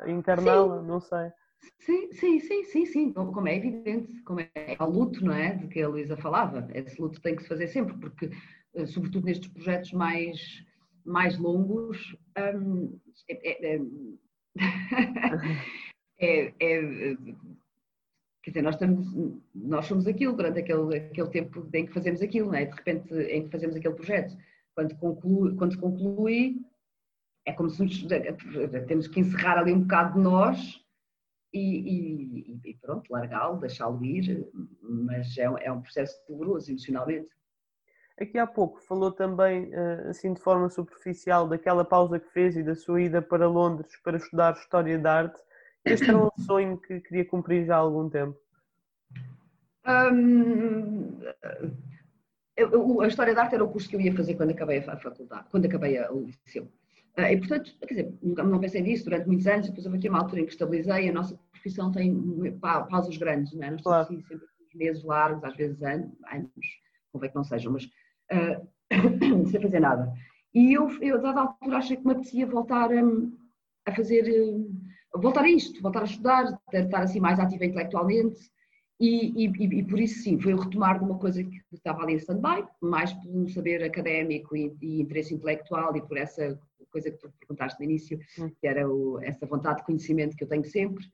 a 0.00 0.10
encarná-la, 0.10 0.82
não 0.82 1.00
sei. 1.00 1.30
Sim, 1.78 2.12
sim, 2.12 2.40
sim, 2.40 2.64
sim, 2.64 2.86
sim, 2.86 3.12
como 3.12 3.48
é 3.48 3.56
evidente, 3.56 4.20
como 4.22 4.40
é, 4.40 4.50
é 4.54 4.76
o 4.82 4.86
luto, 4.86 5.24
não 5.24 5.32
é, 5.32 5.54
de 5.54 5.68
que 5.68 5.80
a 5.80 5.88
Luísa 5.88 6.16
falava, 6.16 6.68
esse 6.74 7.00
luto 7.00 7.20
tem 7.20 7.36
que 7.36 7.42
se 7.42 7.48
fazer 7.48 7.68
sempre, 7.68 7.96
porque, 7.98 8.30
eh, 8.74 8.86
sobretudo 8.86 9.26
nestes 9.26 9.48
projetos 9.48 9.92
mais, 9.92 10.64
mais 11.04 11.38
longos, 11.38 12.16
hum, 12.56 12.98
é, 13.28 13.48
é, 13.48 13.76
é, 13.76 13.80
é, 16.58 17.16
quer 18.42 18.50
dizer, 18.50 18.62
nós, 18.62 18.74
estamos, 18.74 19.06
nós 19.54 19.86
somos 19.86 20.06
aquilo 20.06 20.34
durante 20.34 20.60
aquele, 20.60 20.96
aquele 20.96 21.30
tempo 21.30 21.68
em 21.72 21.86
que 21.86 21.94
fazemos 21.94 22.22
aquilo, 22.22 22.48
não 22.48 22.54
é, 22.54 22.64
de 22.64 22.74
repente 22.74 23.14
em 23.14 23.44
que 23.44 23.50
fazemos 23.50 23.76
aquele 23.76 23.94
projeto, 23.94 24.36
quando 24.74 24.96
conclui, 24.96 25.54
quando 25.56 25.78
conclui 25.78 26.60
é 27.44 27.52
como 27.52 27.70
se 27.70 27.82
nos, 27.82 28.06
temos 28.86 29.08
que 29.08 29.20
encerrar 29.20 29.58
ali 29.58 29.72
um 29.72 29.80
bocado 29.80 30.14
de 30.14 30.20
nós 30.20 30.82
e, 31.52 32.54
e, 32.54 32.60
e 32.64 32.74
pronto, 32.80 33.10
largá-lo, 33.10 33.60
deixá-lo 33.60 34.02
ir, 34.04 34.48
mas 34.80 35.36
é, 35.36 35.42
é, 35.42 35.72
um 35.72 35.82
processo 35.82 36.16
doloroso 36.28 36.70
emocionalmente. 36.70 37.28
Aqui 38.20 38.38
há 38.38 38.46
pouco 38.46 38.80
falou 38.82 39.10
também, 39.10 39.70
eh, 39.72 40.06
assim 40.08 40.32
de 40.32 40.40
forma 40.40 40.68
superficial, 40.68 41.48
daquela 41.48 41.84
pausa 41.84 42.20
que 42.20 42.30
fez 42.30 42.56
e 42.56 42.62
da 42.62 42.74
sua 42.74 43.02
ida 43.02 43.22
para 43.22 43.48
Londres 43.48 43.90
para 44.02 44.18
estudar 44.18 44.52
História 44.52 44.98
da 44.98 45.14
Arte. 45.14 45.40
Este 45.84 46.08
era 46.08 46.18
um 46.18 46.30
sonho 46.44 46.78
que 46.78 47.00
queria 47.00 47.24
cumprir 47.24 47.66
já 47.66 47.76
há 47.76 47.78
algum 47.78 48.08
tempo? 48.08 48.38
Hum, 49.86 51.20
a 53.02 53.06
História 53.06 53.34
da 53.34 53.42
Arte 53.42 53.54
era 53.54 53.64
o 53.64 53.70
curso 53.72 53.88
que 53.88 53.96
eu 53.96 54.00
ia 54.00 54.14
fazer 54.14 54.36
quando 54.36 54.50
acabei 54.50 54.78
a 54.78 54.96
faculdade, 54.98 55.48
quando 55.50 55.66
acabei 55.66 55.98
o 56.00 56.26
liceu. 56.26 56.70
E, 57.18 57.36
portanto, 57.36 57.74
quer 57.80 57.94
dizer, 57.94 58.14
nunca 58.22 58.42
não 58.42 58.60
pensei 58.60 58.80
nisso 58.80 59.04
durante 59.04 59.26
muitos 59.26 59.46
anos, 59.46 59.66
depois 59.66 59.84
houve 59.84 59.98
aqui 59.98 60.08
uma 60.08 60.20
altura 60.20 60.40
em 60.40 60.46
que 60.46 60.52
estabilizei, 60.52 61.08
a 61.08 61.12
nossa 61.12 61.38
profissão 61.50 61.92
tem 61.92 62.58
pausas 62.60 63.16
grandes, 63.16 63.52
não 63.52 63.64
é? 63.64 63.70
Nós 63.70 63.82
claro. 63.82 64.02
estamos 64.02 64.24
assim, 64.24 64.38
sempre 64.38 64.46
meses 64.74 65.04
largos, 65.04 65.44
às 65.44 65.54
vezes 65.54 65.82
anos, 65.82 66.10
anos 66.32 66.50
convém 67.12 67.30
que 67.30 67.36
não 67.36 67.44
sejam, 67.44 67.72
mas 67.72 67.84
uh, 67.84 68.66
sem 69.50 69.60
fazer 69.60 69.80
nada. 69.80 70.12
E 70.54 70.72
eu, 70.72 70.88
eu, 71.00 71.16
a 71.16 71.20
dada 71.20 71.40
altura, 71.40 71.76
achei 71.76 71.96
que 71.96 72.04
me 72.04 72.12
apetecia 72.12 72.46
voltar 72.46 72.90
um, 72.90 73.32
a 73.86 73.94
fazer, 73.94 74.24
um, 74.42 74.70
voltar 75.14 75.44
a 75.44 75.48
isto, 75.48 75.80
voltar 75.80 76.00
a 76.00 76.04
estudar, 76.04 76.58
estar 76.72 77.02
assim 77.02 77.20
mais 77.20 77.38
ativa 77.38 77.64
intelectualmente. 77.64 78.50
E, 79.00 79.46
e, 79.46 79.78
e, 79.78 79.82
por 79.82 79.98
isso, 79.98 80.22
sim, 80.22 80.38
foi 80.38 80.54
retomar 80.54 80.98
de 80.98 81.04
uma 81.04 81.18
coisa 81.18 81.42
que 81.42 81.60
estava 81.72 82.02
ali 82.02 82.12
em 82.12 82.16
stand-by, 82.16 82.64
mais 82.80 83.12
por 83.12 83.34
um 83.34 83.48
saber 83.48 83.82
académico 83.82 84.56
e, 84.56 84.76
e, 84.80 85.00
interesse 85.00 85.34
intelectual 85.34 85.96
e 85.96 86.02
por 86.02 86.16
essa 86.16 86.58
coisa 86.92 87.10
que 87.10 87.18
tu 87.18 87.32
perguntaste 87.40 87.78
no 87.80 87.84
início, 87.84 88.18
hum. 88.38 88.50
que 88.60 88.66
era 88.66 88.88
o, 88.88 89.18
essa 89.22 89.46
vontade 89.46 89.78
de 89.78 89.84
conhecimento 89.84 90.36
que 90.36 90.44
eu 90.44 90.48
tenho 90.48 90.64
sempre. 90.64 91.04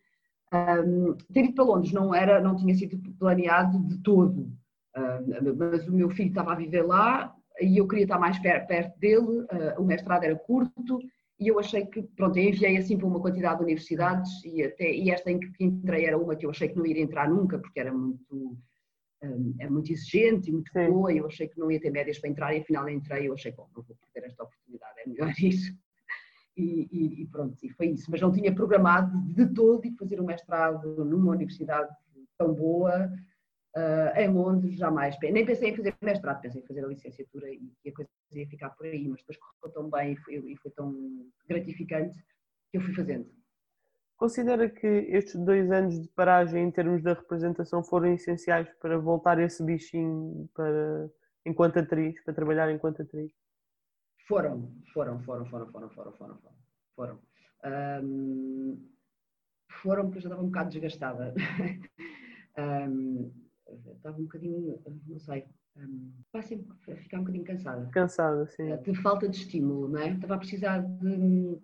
Um, 0.52 1.14
ter 1.32 1.44
ido 1.44 1.54
para 1.54 1.64
Londres 1.64 1.92
não, 1.92 2.14
era, 2.14 2.40
não 2.40 2.56
tinha 2.56 2.74
sido 2.74 2.98
planeado 3.18 3.78
de 3.84 3.98
todo, 3.98 4.50
um, 4.96 5.56
mas 5.56 5.86
o 5.86 5.92
meu 5.92 6.08
filho 6.10 6.30
estava 6.30 6.52
a 6.52 6.56
viver 6.56 6.82
lá 6.82 7.34
e 7.60 7.78
eu 7.78 7.86
queria 7.86 8.04
estar 8.04 8.18
mais 8.18 8.38
perto 8.38 8.98
dele, 8.98 9.42
uh, 9.42 9.80
o 9.80 9.84
mestrado 9.84 10.24
era 10.24 10.36
curto 10.36 11.00
e 11.38 11.48
eu 11.48 11.58
achei 11.58 11.86
que, 11.86 12.02
pronto, 12.02 12.36
eu 12.36 12.48
enviei 12.48 12.76
assim 12.76 12.96
para 12.96 13.06
uma 13.06 13.20
quantidade 13.20 13.58
de 13.58 13.64
universidades 13.64 14.42
e, 14.44 14.62
até, 14.62 14.90
e 14.90 15.10
esta 15.10 15.30
em 15.30 15.38
que 15.38 15.64
entrei 15.64 16.04
era 16.04 16.18
uma 16.18 16.34
que 16.34 16.44
eu 16.44 16.50
achei 16.50 16.68
que 16.68 16.76
não 16.76 16.86
iria 16.86 17.02
entrar 17.02 17.28
nunca 17.28 17.58
porque 17.58 17.78
era 17.78 17.92
muito, 17.92 18.58
um, 19.22 19.54
é 19.58 19.68
muito 19.68 19.92
exigente 19.92 20.48
e 20.48 20.52
muito 20.52 20.72
Sim. 20.72 20.90
boa 20.90 21.12
e 21.12 21.18
eu 21.18 21.26
achei 21.26 21.46
que 21.46 21.58
não 21.58 21.70
ia 21.70 21.80
ter 21.80 21.90
médias 21.90 22.18
para 22.18 22.30
entrar 22.30 22.54
e 22.54 22.60
afinal 22.60 22.88
entrei 22.88 23.28
eu 23.28 23.34
achei, 23.34 23.52
bom, 23.52 23.68
não 23.74 23.82
vou 23.82 23.96
perder 24.12 24.28
esta 24.28 24.42
oportunidade, 24.42 24.88
melhor 25.09 25.33
isso. 25.38 25.73
E, 26.57 26.88
e, 26.90 27.23
e, 27.23 27.27
pronto, 27.27 27.57
e 27.62 27.71
foi 27.71 27.90
isso. 27.90 28.11
Mas 28.11 28.21
não 28.21 28.33
tinha 28.33 28.55
programado 28.55 29.21
de 29.33 29.47
todo 29.47 29.85
ir 29.87 29.94
fazer 29.97 30.21
um 30.21 30.27
mestrado 30.27 31.05
numa 31.05 31.33
universidade 31.33 31.88
tão 32.37 32.53
boa 32.53 33.11
uh, 33.77 34.18
em 34.18 34.29
Londres, 34.29 34.77
jamais. 34.77 35.16
Nem 35.23 35.44
pensei 35.44 35.71
em 35.71 35.77
fazer 35.77 35.94
mestrado, 36.03 36.40
pensei 36.40 36.61
em 36.61 36.66
fazer 36.66 36.85
a 36.85 36.88
licenciatura 36.88 37.49
e, 37.51 37.73
e 37.85 37.90
a 37.90 37.92
coisa 37.92 38.11
ia 38.33 38.49
ficar 38.49 38.71
por 38.71 38.87
aí, 38.87 39.07
mas 39.09 39.21
depois 39.21 39.38
correu 39.38 39.75
tão 39.75 39.90
bem 39.90 40.16
foi, 40.16 40.37
e 40.37 40.57
foi 40.57 40.71
tão 40.73 41.31
gratificante 41.49 42.16
que 42.71 42.79
eu 42.79 42.81
fui 42.81 42.94
fazendo. 42.94 43.29
Considera 44.16 44.68
que 44.68 44.87
estes 44.87 45.37
dois 45.37 45.71
anos 45.71 46.01
de 46.01 46.09
paragem 46.09 46.64
em 46.64 46.71
termos 46.73 47.03
da 47.05 47.14
representação 47.14 47.85
foram 47.85 48.12
essenciais 48.12 48.68
para 48.81 48.99
voltar 48.99 49.38
esse 49.38 49.62
bichinho 49.62 50.49
para, 50.55 51.09
enquanto 51.47 51.79
atriz, 51.79 52.21
para 52.25 52.35
trabalhar 52.35 52.68
enquanto 52.73 53.03
atriz? 53.03 53.33
Foram, 54.28 54.70
foram, 54.92 55.18
foram, 55.20 55.46
foram, 55.46 55.66
foram, 55.70 55.90
foram, 55.90 56.12
foram, 56.12 56.38
foram. 56.94 57.18
Um, 58.04 58.86
foram 59.82 60.04
porque 60.04 60.18
eu 60.18 60.22
já 60.22 60.28
estava 60.28 60.42
um 60.42 60.50
bocado 60.50 60.70
desgastada. 60.70 61.34
um, 62.58 63.32
estava 63.94 64.18
um 64.18 64.24
bocadinho, 64.24 64.78
não 65.06 65.18
sei, 65.18 65.46
um, 65.78 66.12
passei 66.30 66.62
a 66.88 66.96
ficar 66.96 67.16
um 67.16 67.20
bocadinho 67.20 67.44
cansada. 67.44 67.88
Cansada, 67.90 68.46
sim. 68.48 68.76
De 68.82 68.94
falta 68.96 69.26
de 69.26 69.38
estímulo, 69.38 69.88
não 69.88 69.98
é? 69.98 70.10
Estava 70.10 70.34
a 70.34 70.38
precisar 70.38 70.80
de. 70.80 71.58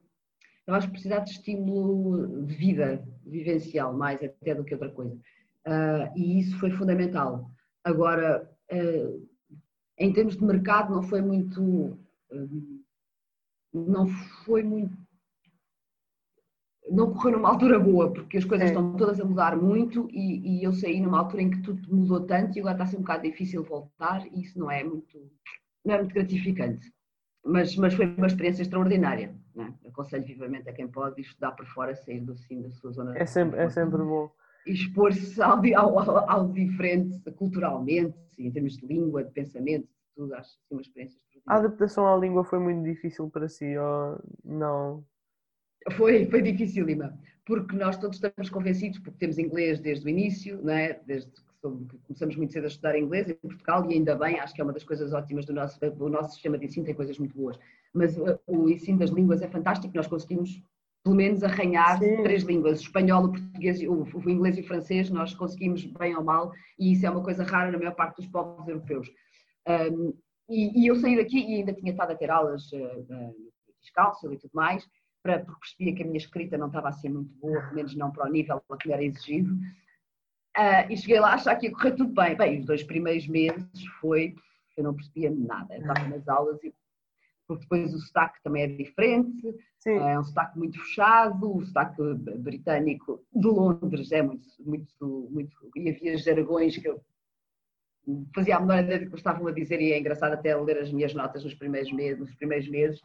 Estava 0.60 0.82
a 0.82 0.88
precisar 0.88 1.18
de 1.18 1.32
estímulo 1.32 2.46
de 2.46 2.54
vida 2.54 3.06
vivencial, 3.26 3.92
mais 3.92 4.22
até 4.22 4.54
do 4.54 4.64
que 4.64 4.72
outra 4.72 4.88
coisa. 4.88 5.14
Uh, 5.66 6.16
e 6.16 6.40
isso 6.40 6.58
foi 6.58 6.70
fundamental. 6.70 7.50
Agora, 7.84 8.50
uh, 8.72 9.28
em 9.98 10.12
termos 10.14 10.38
de 10.38 10.44
mercado, 10.44 10.94
não 10.94 11.02
foi 11.02 11.20
muito 11.20 11.98
não 13.72 14.06
foi 14.44 14.62
muito. 14.62 14.96
Não 16.90 17.14
correu 17.14 17.38
numa 17.38 17.48
altura 17.48 17.78
boa, 17.80 18.12
porque 18.12 18.36
as 18.36 18.44
coisas 18.44 18.66
é. 18.66 18.70
estão 18.70 18.94
todas 18.96 19.18
a 19.18 19.24
mudar 19.24 19.56
muito 19.56 20.06
e, 20.10 20.60
e, 20.60 20.64
eu 20.64 20.72
saí 20.72 21.00
numa 21.00 21.18
altura 21.18 21.42
em 21.42 21.50
que 21.50 21.62
tudo 21.62 21.94
mudou 21.94 22.20
tanto 22.26 22.56
e 22.56 22.60
agora 22.60 22.74
está 22.74 22.84
a 22.84 22.86
ser 22.86 22.96
um 22.98 23.00
bocado 23.00 23.22
difícil 23.22 23.64
voltar 23.64 24.26
e 24.26 24.42
isso 24.42 24.58
não 24.58 24.70
é 24.70 24.84
muito, 24.84 25.18
não 25.84 25.94
é 25.94 25.98
muito 25.98 26.14
gratificante. 26.14 26.92
Mas, 27.42 27.74
mas 27.76 27.94
foi 27.94 28.06
uma 28.06 28.26
experiência 28.26 28.62
extraordinária. 28.62 29.34
É? 29.56 29.88
Aconselho 29.88 30.24
vivamente 30.24 30.68
a 30.68 30.72
quem 30.72 30.88
pode 30.88 31.20
estudar 31.20 31.52
por 31.52 31.66
fora, 31.66 31.94
sair 31.94 32.20
do 32.20 32.36
sim 32.36 32.60
da 32.60 32.70
sua 32.70 32.92
zona. 32.92 33.16
É 33.16 33.24
sempre, 33.24 33.60
é 33.60 33.68
sempre 33.68 33.98
bom. 33.98 34.30
Expor-se 34.66 35.40
ao, 35.42 35.62
ao, 35.76 36.30
ao, 36.30 36.52
diferente 36.52 37.30
culturalmente, 37.32 38.16
em 38.38 38.50
termos 38.50 38.76
de 38.76 38.86
língua, 38.86 39.22
de 39.22 39.30
pensamento, 39.30 39.86
de 39.86 40.03
que 40.14 40.74
uma 40.74 40.80
experiência 40.80 41.18
a 41.46 41.56
adaptação 41.56 42.06
à 42.06 42.16
língua 42.16 42.44
foi 42.44 42.58
muito 42.58 42.82
difícil 42.82 43.28
para 43.28 43.48
si 43.48 43.76
ou 43.76 44.18
não? 44.44 45.04
Foi, 45.96 46.26
foi 46.30 46.40
dificílima, 46.40 47.18
porque 47.44 47.76
nós 47.76 47.98
todos 47.98 48.16
estamos 48.16 48.48
convencidos, 48.48 48.98
porque 49.00 49.18
temos 49.18 49.38
inglês 49.38 49.78
desde 49.78 50.06
o 50.06 50.08
início, 50.08 50.58
não 50.62 50.72
é? 50.72 50.98
desde 51.06 51.30
que 51.30 51.42
começamos 52.06 52.36
muito 52.36 52.52
cedo 52.52 52.64
a 52.64 52.68
estudar 52.68 52.98
inglês 52.98 53.28
em 53.28 53.34
Portugal 53.34 53.90
e 53.90 53.94
ainda 53.94 54.14
bem, 54.14 54.38
acho 54.40 54.54
que 54.54 54.60
é 54.60 54.64
uma 54.64 54.72
das 54.72 54.84
coisas 54.84 55.12
ótimas 55.12 55.44
do 55.44 55.52
nosso, 55.52 55.78
do 55.78 56.08
nosso 56.08 56.32
sistema 56.32 56.58
de 56.58 56.66
ensino, 56.66 56.86
tem 56.86 56.94
coisas 56.94 57.18
muito 57.18 57.36
boas. 57.36 57.58
Mas 57.92 58.16
o 58.46 58.68
ensino 58.68 58.98
das 58.98 59.10
línguas 59.10 59.42
é 59.42 59.48
fantástico, 59.48 59.94
nós 59.94 60.06
conseguimos 60.06 60.62
pelo 61.02 61.16
menos 61.16 61.42
arranhar 61.42 61.98
Sim. 61.98 62.22
três 62.22 62.42
línguas, 62.44 62.80
o 62.80 62.82
espanhol, 62.82 63.24
o 63.24 63.32
português, 63.32 63.78
o, 63.82 64.06
o 64.14 64.30
inglês 64.30 64.56
e 64.56 64.62
o 64.62 64.66
francês, 64.66 65.10
nós 65.10 65.34
conseguimos 65.34 65.84
bem 65.84 66.16
ou 66.16 66.24
mal, 66.24 66.50
e 66.78 66.92
isso 66.92 67.04
é 67.04 67.10
uma 67.10 67.22
coisa 67.22 67.44
rara 67.44 67.70
na 67.70 67.76
maior 67.76 67.94
parte 67.94 68.16
dos 68.16 68.26
povos 68.26 68.66
europeus. 68.66 69.10
Um, 69.66 70.14
e, 70.48 70.82
e, 70.82 70.86
eu 70.86 70.96
saí 70.96 71.16
daqui 71.16 71.38
e 71.38 71.56
ainda 71.56 71.72
tinha 71.72 71.92
estado 71.92 72.12
a 72.12 72.16
ter 72.16 72.30
aulas 72.30 72.70
uh, 72.72 73.00
uh, 73.00 73.52
descalço 73.80 74.32
e 74.32 74.38
tudo 74.38 74.50
mais, 74.52 74.86
para, 75.22 75.38
porque 75.40 75.60
percebia 75.60 75.94
que 75.94 76.02
a 76.02 76.06
minha 76.06 76.18
escrita 76.18 76.58
não 76.58 76.66
estava 76.66 76.88
assim 76.88 77.08
muito 77.08 77.32
boa, 77.38 77.60
pelo 77.62 77.74
menos 77.74 77.94
não 77.96 78.10
para 78.10 78.28
o 78.28 78.32
nível 78.32 78.62
que 78.78 78.88
me 78.88 78.94
era 78.94 79.04
exigido. 79.04 79.54
Uh, 80.56 80.90
e 80.90 80.96
cheguei 80.96 81.18
lá 81.18 81.30
a 81.30 81.34
achar 81.34 81.56
que 81.56 81.66
ia 81.66 81.72
correr 81.72 81.92
tudo 81.92 82.12
bem. 82.12 82.36
Bem, 82.36 82.60
os 82.60 82.66
dois 82.66 82.82
primeiros 82.82 83.26
meses 83.26 83.66
foi, 84.00 84.34
eu 84.76 84.84
não 84.84 84.94
percebia 84.94 85.30
nada. 85.30 85.74
Eu 85.74 85.80
estava 85.80 86.08
nas 86.08 86.28
aulas 86.28 86.62
e 86.62 86.72
porque 87.46 87.62
depois 87.62 87.94
o 87.94 87.98
sotaque 87.98 88.42
também 88.42 88.62
é 88.62 88.66
diferente, 88.66 89.54
Sim. 89.78 89.98
é 89.98 90.18
um 90.18 90.24
sotaque 90.24 90.58
muito 90.58 90.80
fechado, 90.80 91.56
o 91.56 91.64
sotaque 91.64 92.02
britânico 92.38 93.22
de 93.32 93.46
Londres 93.46 94.10
é 94.12 94.22
muito, 94.22 94.46
muito, 94.60 95.28
muito, 95.30 95.70
e 95.76 95.90
havia 95.90 96.16
jargões 96.16 96.76
que 96.78 96.88
eu 96.88 97.02
fazia 98.34 98.56
a 98.56 98.60
menor 98.60 98.82
ideia 98.82 99.00
do 99.00 99.10
que 99.10 99.16
estavam 99.16 99.46
a 99.46 99.52
dizer 99.52 99.80
e 99.80 99.92
é 99.92 99.98
engraçado 99.98 100.32
até 100.32 100.54
ler 100.56 100.78
as 100.78 100.92
minhas 100.92 101.14
notas 101.14 101.44
nos 101.44 101.54
primeiros 101.54 101.92
meses, 101.92 102.20
nos 102.20 102.34
primeiros 102.34 102.68
meses. 102.68 103.00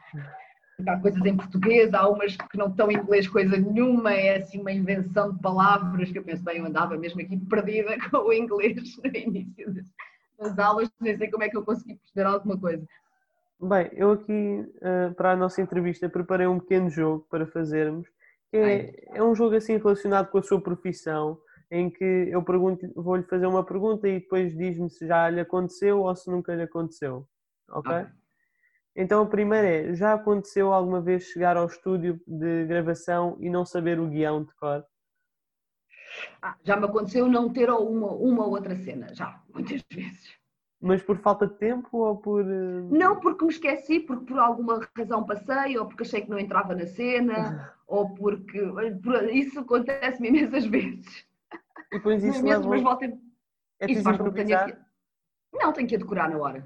Há 0.87 0.97
coisas 0.97 1.23
em 1.25 1.35
português, 1.35 1.93
há 1.93 2.07
umas 2.07 2.37
que 2.37 2.57
não 2.57 2.67
estão 2.67 2.89
em 2.89 2.95
inglês 2.95 3.27
coisa 3.27 3.57
nenhuma, 3.57 4.13
é 4.13 4.37
assim 4.37 4.61
uma 4.61 4.71
invenção 4.71 5.33
de 5.33 5.39
palavras 5.41 6.09
que 6.09 6.17
eu 6.17 6.23
penso, 6.23 6.43
bem, 6.43 6.59
eu 6.59 6.65
andava 6.65 6.97
mesmo 6.97 7.19
aqui 7.21 7.37
perdida 7.37 7.97
com 8.09 8.17
o 8.17 8.33
inglês 8.33 8.97
no 9.03 9.17
início 9.17 9.73
das 10.39 10.57
aulas, 10.57 10.89
nem 11.01 11.17
sei 11.17 11.29
como 11.29 11.43
é 11.43 11.49
que 11.49 11.57
eu 11.57 11.63
consegui 11.63 11.95
perceber 11.95 12.27
alguma 12.27 12.57
coisa. 12.57 12.85
Bem, 13.61 13.89
eu 13.91 14.11
aqui 14.11 14.65
eh, 14.81 15.09
para 15.17 15.33
a 15.33 15.35
nossa 15.35 15.61
entrevista 15.61 16.07
preparei 16.07 16.47
um 16.47 16.59
pequeno 16.59 16.89
jogo 16.89 17.27
para 17.29 17.45
fazermos, 17.45 18.07
que 18.49 18.55
é, 18.55 19.17
é 19.17 19.21
um 19.21 19.35
jogo 19.35 19.55
assim 19.55 19.75
relacionado 19.75 20.29
com 20.29 20.37
a 20.37 20.41
sua 20.41 20.61
profissão, 20.61 21.37
em 21.71 21.89
que 21.89 22.03
eu 22.03 22.43
pergunto, 22.43 22.91
vou-lhe 22.95 23.23
fazer 23.23 23.45
uma 23.45 23.63
pergunta 23.63 24.07
e 24.07 24.19
depois 24.19 24.55
diz-me 24.55 24.89
se 24.89 25.07
já 25.07 25.29
lhe 25.29 25.39
aconteceu 25.39 26.01
ou 26.01 26.15
se 26.15 26.29
nunca 26.29 26.53
lhe 26.55 26.63
aconteceu. 26.63 27.27
Ok? 27.69 27.91
Ah. 27.91 28.11
Então 28.95 29.21
a 29.21 29.27
primeira 29.27 29.67
é, 29.67 29.95
já 29.95 30.13
aconteceu 30.13 30.73
alguma 30.73 30.99
vez 30.99 31.23
chegar 31.23 31.55
ao 31.55 31.67
estúdio 31.67 32.19
de 32.27 32.65
gravação 32.65 33.37
e 33.39 33.49
não 33.49 33.65
saber 33.65 33.99
o 33.99 34.07
guião 34.07 34.43
de 34.43 34.53
cor? 34.55 34.83
Ah, 36.41 36.55
já 36.63 36.75
me 36.75 36.85
aconteceu 36.85 37.27
não 37.27 37.53
ter 37.53 37.69
uma, 37.69 38.11
uma 38.13 38.45
ou 38.45 38.51
outra 38.51 38.75
cena, 38.75 39.13
já, 39.13 39.41
muitas 39.53 39.81
vezes. 39.91 40.39
Mas 40.81 41.03
por 41.03 41.17
falta 41.17 41.45
de 41.45 41.55
tempo 41.55 41.97
ou 41.97 42.17
por. 42.17 42.41
Eh, 42.41 42.81
não, 42.89 43.19
porque 43.19 43.43
me 43.43 43.51
esqueci, 43.51 43.99
porque 43.99 44.25
por 44.25 44.39
alguma 44.39 44.79
razão 44.97 45.25
passei, 45.25 45.77
ou 45.77 45.85
porque 45.85 46.03
achei 46.03 46.21
que 46.21 46.29
não 46.29 46.39
entrava 46.39 46.73
na 46.73 46.85
cena, 46.85 47.75
ou 47.85 48.13
porque. 48.13 48.61
Isso 49.33 49.59
acontece-me 49.59 50.29
imensas 50.29 50.63
vezes. 50.67 51.28
E 51.91 51.97
depois 51.97 52.23
isso 52.23 52.43
mesmo, 52.43 52.69
leva... 52.69 52.69
mas 52.69 52.81
volta... 52.81 53.05
É 53.81 53.91
isso 53.91 54.03
faz 54.03 54.17
com 54.17 54.31
que 54.31 54.43
tenha 54.43 54.65
que... 54.65 54.77
Não, 55.53 55.73
tenho 55.73 55.87
que 55.87 55.95
a 55.95 55.99
decorar 55.99 56.29
na 56.29 56.37
hora. 56.37 56.61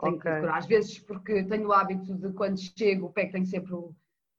Tenho 0.00 0.16
okay. 0.16 0.30
que 0.30 0.34
decorar. 0.36 0.58
Às 0.58 0.66
vezes 0.66 0.98
porque 1.00 1.44
tenho 1.44 1.68
o 1.68 1.72
hábito 1.72 2.14
de 2.14 2.32
quando 2.32 2.58
chego, 2.58 3.12
pego, 3.12 3.32
tenho 3.32 3.46
sempre 3.46 3.74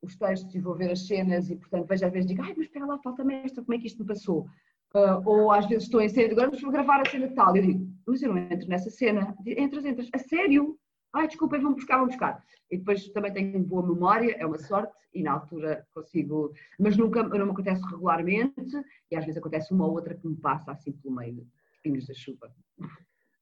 os 0.02 0.16
textos 0.16 0.54
e 0.54 0.60
vou 0.60 0.76
ver 0.76 0.92
as 0.92 1.06
cenas 1.06 1.50
e 1.50 1.56
portanto 1.56 1.88
vejo 1.88 2.06
às 2.06 2.12
vezes 2.12 2.28
digo, 2.28 2.42
ai 2.42 2.54
mas 2.56 2.68
espera 2.68 2.86
lá, 2.86 2.98
falta-me 3.00 3.36
esta, 3.36 3.64
como 3.64 3.74
é 3.76 3.80
que 3.80 3.88
isto 3.88 4.00
me 4.02 4.08
passou? 4.08 4.48
Uh, 4.96 5.22
ou 5.26 5.52
às 5.52 5.66
vezes 5.68 5.84
estou 5.84 6.00
em 6.00 6.08
cena, 6.08 6.32
agora 6.32 6.50
vou 6.50 6.72
gravar 6.72 7.02
a 7.02 7.10
cena 7.10 7.28
tal, 7.36 7.56
e 7.56 7.60
eu 7.60 7.66
digo, 7.66 7.88
mas 8.06 8.22
eu 8.22 8.34
não 8.34 8.38
entro 8.38 8.70
nessa 8.70 8.90
cena. 8.90 9.36
Entras, 9.46 9.86
entras, 9.86 10.10
a 10.14 10.18
sério? 10.18 10.80
Ai, 11.14 11.28
desculpa, 11.28 11.58
vão 11.58 11.74
buscar, 11.74 11.98
vão 11.98 12.08
buscar. 12.08 12.44
E 12.70 12.78
depois 12.78 13.08
também 13.10 13.34
tenho 13.34 13.60
boa 13.60 13.86
memória, 13.88 14.36
é 14.38 14.46
uma 14.46 14.60
sorte, 14.60 14.94
e 15.14 15.24
na 15.24 15.34
altura 15.34 15.88
consigo, 15.94 16.54
mas 16.80 16.98
nunca, 16.98 17.24
não 17.24 17.46
me 17.46 17.52
acontece 17.52 17.82
regularmente, 17.86 18.84
e 19.10 19.16
às 19.16 19.26
vezes 19.26 19.38
acontece 19.38 19.74
uma 19.74 19.86
ou 19.86 19.94
outra 19.94 20.16
que 20.16 20.28
me 20.28 20.36
passa 20.36 20.72
assim 20.72 20.92
pelo 20.92 21.16
meio, 21.16 21.48
espinhos 21.74 22.06
da 22.06 22.14
chuva. 22.14 22.52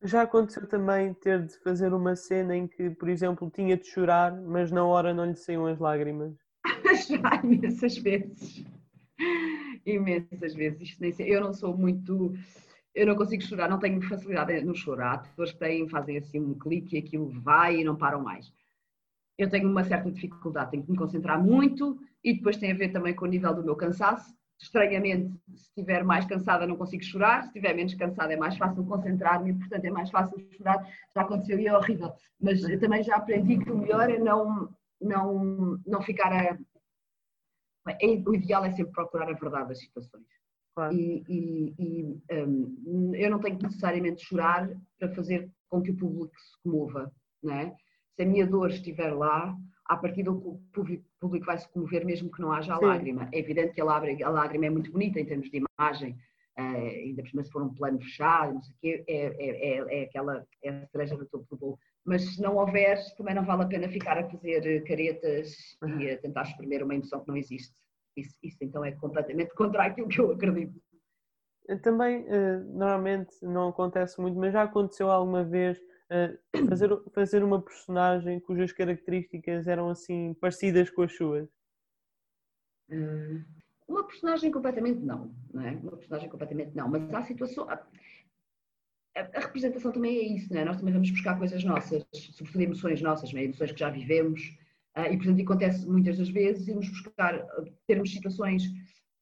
Já 0.03 0.21
aconteceu 0.21 0.67
também 0.67 1.13
ter 1.15 1.43
de 1.45 1.57
fazer 1.63 1.91
uma 1.93 2.15
cena 2.15 2.55
em 2.55 2.67
que, 2.67 2.91
por 2.91 3.09
exemplo, 3.09 3.49
tinha 3.49 3.75
de 3.75 3.87
chorar, 3.87 4.39
mas 4.39 4.71
na 4.71 4.85
hora 4.85 5.13
não 5.13 5.25
lhe 5.25 5.35
saíam 5.35 5.65
as 5.65 5.79
lágrimas? 5.79 6.35
Já, 7.09 7.41
imensas 7.43 7.97
vezes. 7.97 8.63
Imensas 9.85 10.53
vezes. 10.53 10.81
Isto 10.81 11.01
nem 11.01 11.11
sei. 11.11 11.33
Eu 11.33 11.41
não 11.41 11.53
sou 11.53 11.75
muito. 11.75 12.33
Eu 12.95 13.05
não 13.05 13.15
consigo 13.15 13.43
chorar, 13.43 13.69
não 13.69 13.77
tenho 13.77 14.01
facilidade 14.01 14.63
no 14.63 14.73
chorar. 14.73 15.23
Que 15.35 15.57
têm, 15.57 15.87
fazem 15.87 16.17
assim 16.17 16.39
um 16.39 16.57
clique 16.57 16.95
e 16.95 16.99
aquilo 16.99 17.29
vai 17.29 17.81
e 17.81 17.83
não 17.83 17.95
param 17.95 18.21
mais. 18.23 18.51
Eu 19.37 19.49
tenho 19.49 19.69
uma 19.69 19.83
certa 19.83 20.09
dificuldade, 20.09 20.71
tenho 20.71 20.83
que 20.83 20.91
me 20.91 20.97
concentrar 20.97 21.43
muito 21.43 21.99
e 22.23 22.33
depois 22.33 22.55
tem 22.55 22.71
a 22.71 22.75
ver 22.75 22.89
também 22.89 23.13
com 23.13 23.25
o 23.25 23.27
nível 23.27 23.53
do 23.53 23.63
meu 23.63 23.75
cansaço 23.75 24.33
estranhamente, 24.59 25.33
se 25.53 25.67
estiver 25.67 26.03
mais 26.03 26.25
cansada 26.25 26.65
não 26.65 26.77
consigo 26.77 27.03
chorar, 27.03 27.41
se 27.41 27.47
estiver 27.49 27.73
menos 27.73 27.93
cansada 27.93 28.33
é 28.33 28.37
mais 28.37 28.57
fácil 28.57 28.85
concentrar-me, 28.85 29.53
portanto 29.53 29.85
é 29.85 29.91
mais 29.91 30.09
fácil 30.09 30.39
chorar. 30.55 30.87
Já 31.13 31.21
aconteceu 31.21 31.59
e 31.59 31.67
é 31.67 31.77
horrível. 31.77 32.13
Mas 32.39 32.63
eu 32.63 32.79
também 32.79 33.03
já 33.03 33.15
aprendi 33.15 33.57
que 33.57 33.71
o 33.71 33.77
melhor 33.77 34.09
é 34.09 34.17
não, 34.17 34.69
não, 35.01 35.79
não 35.85 36.01
ficar 36.01 36.31
a. 36.31 36.57
É, 38.01 38.07
o 38.25 38.33
ideal 38.33 38.65
é 38.65 38.71
sempre 38.71 38.93
procurar 38.93 39.29
a 39.29 39.33
verdade 39.33 39.69
das 39.69 39.79
situações. 39.79 40.25
Claro. 40.75 40.93
E, 40.93 41.23
e, 41.29 41.73
e 41.79 42.03
um, 42.43 43.15
eu 43.15 43.31
não 43.31 43.39
tenho 43.39 43.57
que 43.57 43.63
necessariamente 43.63 44.25
chorar 44.25 44.69
para 44.99 45.13
fazer 45.15 45.49
com 45.69 45.81
que 45.81 45.91
o 45.91 45.95
público 45.95 46.35
se 46.37 46.61
comova. 46.61 47.11
Não 47.41 47.53
é? 47.53 47.73
Se 48.15 48.23
a 48.23 48.25
minha 48.25 48.45
dor 48.45 48.69
estiver 48.69 49.13
lá, 49.13 49.55
a 49.85 49.97
partir 49.97 50.23
do 50.23 50.33
o 50.33 50.61
público 50.73 51.45
vai 51.45 51.57
se 51.57 51.69
comover 51.69 52.05
mesmo 52.05 52.29
que 52.29 52.41
não 52.41 52.51
haja 52.51 52.73
a 52.73 52.79
Sim. 52.79 52.85
lágrima. 52.85 53.29
É 53.31 53.39
evidente 53.39 53.73
que 53.73 53.81
a 53.81 53.85
lágrima, 53.85 54.65
é 54.65 54.69
muito 54.69 54.91
bonita 54.91 55.19
em 55.19 55.25
termos 55.25 55.49
de 55.49 55.63
imagem, 55.79 56.17
uh, 56.57 56.61
ainda 56.61 57.21
por 57.21 57.29
cima 57.29 57.43
se 57.43 57.51
for 57.51 57.61
um 57.61 57.73
plano 57.73 58.01
fechado, 58.01 58.55
não 58.55 58.61
sei 58.61 58.73
o 58.73 58.77
quê, 58.81 59.03
é, 59.07 59.15
é, 59.15 59.77
é, 59.77 60.01
é 60.01 60.03
aquela 60.03 60.45
é 60.63 60.69
a 60.69 60.87
cereja 60.87 61.15
do 61.15 61.25
topo 61.25 61.45
do 61.51 61.57
bolo. 61.57 61.79
Mas 62.03 62.35
se 62.35 62.41
não 62.41 62.57
houver, 62.57 62.97
também 63.15 63.33
não 63.33 63.45
vale 63.45 63.63
a 63.63 63.67
pena 63.67 63.87
ficar 63.87 64.17
a 64.17 64.29
fazer 64.29 64.83
caretas 64.83 65.77
e 65.99 66.09
a 66.09 66.17
tentar 66.17 66.43
exprimir 66.43 66.83
uma 66.83 66.95
emoção 66.95 67.21
que 67.21 67.27
não 67.27 67.37
existe. 67.37 67.73
Isso, 68.15 68.35
isso 68.41 68.57
então 68.61 68.83
é 68.83 68.91
completamente 68.93 69.53
contra 69.53 69.83
aquilo 69.83 70.07
que 70.07 70.19
eu 70.19 70.31
acredito. 70.31 70.81
Também, 71.81 72.23
uh, 72.23 72.63
normalmente 72.73 73.35
não 73.41 73.69
acontece 73.69 74.21
muito, 74.21 74.37
mas 74.37 74.53
já 74.53 74.63
aconteceu 74.63 75.09
alguma 75.09 75.43
vez 75.43 75.79
fazer, 76.69 76.89
fazer 77.13 77.43
uma 77.43 77.61
personagem 77.61 78.39
cujas 78.39 78.71
características 78.71 79.67
eram 79.67 79.89
assim 79.89 80.33
parecidas 80.35 80.89
com 80.89 81.01
as 81.01 81.15
suas? 81.15 81.49
Hum, 82.89 83.43
uma 83.87 84.05
personagem 84.05 84.51
completamente 84.51 84.99
não, 84.99 85.33
não 85.53 85.61
é? 85.63 85.71
Uma 85.71 85.97
personagem 85.97 86.29
completamente 86.29 86.75
não, 86.75 86.87
mas 86.87 87.13
há 87.13 87.23
situações. 87.23 87.67
A, 89.15 89.39
representação 89.39 89.91
também 89.91 90.17
é 90.17 90.23
isso, 90.35 90.53
não 90.53 90.61
é? 90.61 90.65
Nós 90.65 90.77
também 90.77 90.93
vamos 90.93 91.09
buscar 91.09 91.37
coisas 91.37 91.63
nossas, 91.63 92.05
sobretudo 92.13 92.61
emoções 92.61 93.01
nossas, 93.01 93.33
é? 93.33 93.43
emoções 93.43 93.71
que 93.71 93.79
já 93.79 93.89
vivemos, 93.89 94.57
e 94.97 95.17
portanto 95.17 95.41
acontece 95.41 95.87
muitas 95.87 96.17
das 96.17 96.29
vezes 96.29 96.67
irmos 96.67 96.89
buscar, 96.89 97.45
termos 97.87 98.11
situações, 98.11 98.63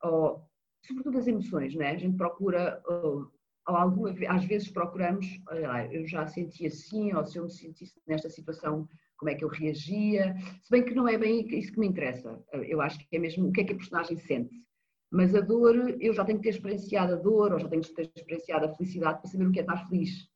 ou, 0.04 0.48
sobretudo 0.86 1.18
as 1.18 1.28
emoções, 1.28 1.74
não 1.76 1.84
é? 1.84 1.92
A 1.92 1.98
gente 1.98 2.18
procura 2.18 2.82
ou 2.86 3.32
alguma, 3.66 4.14
às 4.28 4.44
vezes 4.46 4.70
procuramos, 4.70 5.26
olha 5.50 5.92
eu 5.94 6.06
já 6.06 6.28
senti 6.28 6.68
assim, 6.68 7.14
ou 7.14 7.26
se 7.26 7.38
eu 7.38 7.46
me 7.46 7.52
sentisse 7.52 8.02
nesta 8.06 8.30
situação, 8.30 8.88
como 9.18 9.32
é 9.32 9.36
que 9.36 9.44
eu 9.44 9.48
reagia, 9.48 10.36
se 10.62 10.70
bem 10.70 10.84
que 10.84 10.94
não 10.94 11.08
é 11.08 11.18
bem 11.18 11.48
isso 11.58 11.72
que 11.72 11.80
me 11.80 11.88
interessa, 11.88 12.44
eu 12.52 12.82
acho 12.82 13.00
que 13.00 13.16
é 13.16 13.20
mesmo 13.20 13.48
o 13.48 13.52
que 13.54 13.62
é 13.62 13.64
que 13.64 13.74
a 13.74 13.78
personagem 13.78 14.18
sente. 14.18 14.54
Mas 15.10 15.34
a 15.34 15.42
dor, 15.42 15.96
eu 16.02 16.14
já 16.14 16.26
tenho 16.26 16.40
que 16.40 16.44
ter 16.44 16.56
experienciado 16.56 17.14
a 17.14 17.18
dor, 17.18 17.54
ou 17.54 17.60
já 17.60 17.70
tenho 17.70 17.84
que 17.84 17.94
ter 17.94 18.12
experienciado 18.16 18.66
a 18.66 18.76
felicidade 18.76 19.22
para 19.22 19.30
saber 19.30 19.48
o 19.48 19.52
que 19.52 19.60
é 19.60 19.62
estar 19.62 19.88
feliz. 19.88 20.28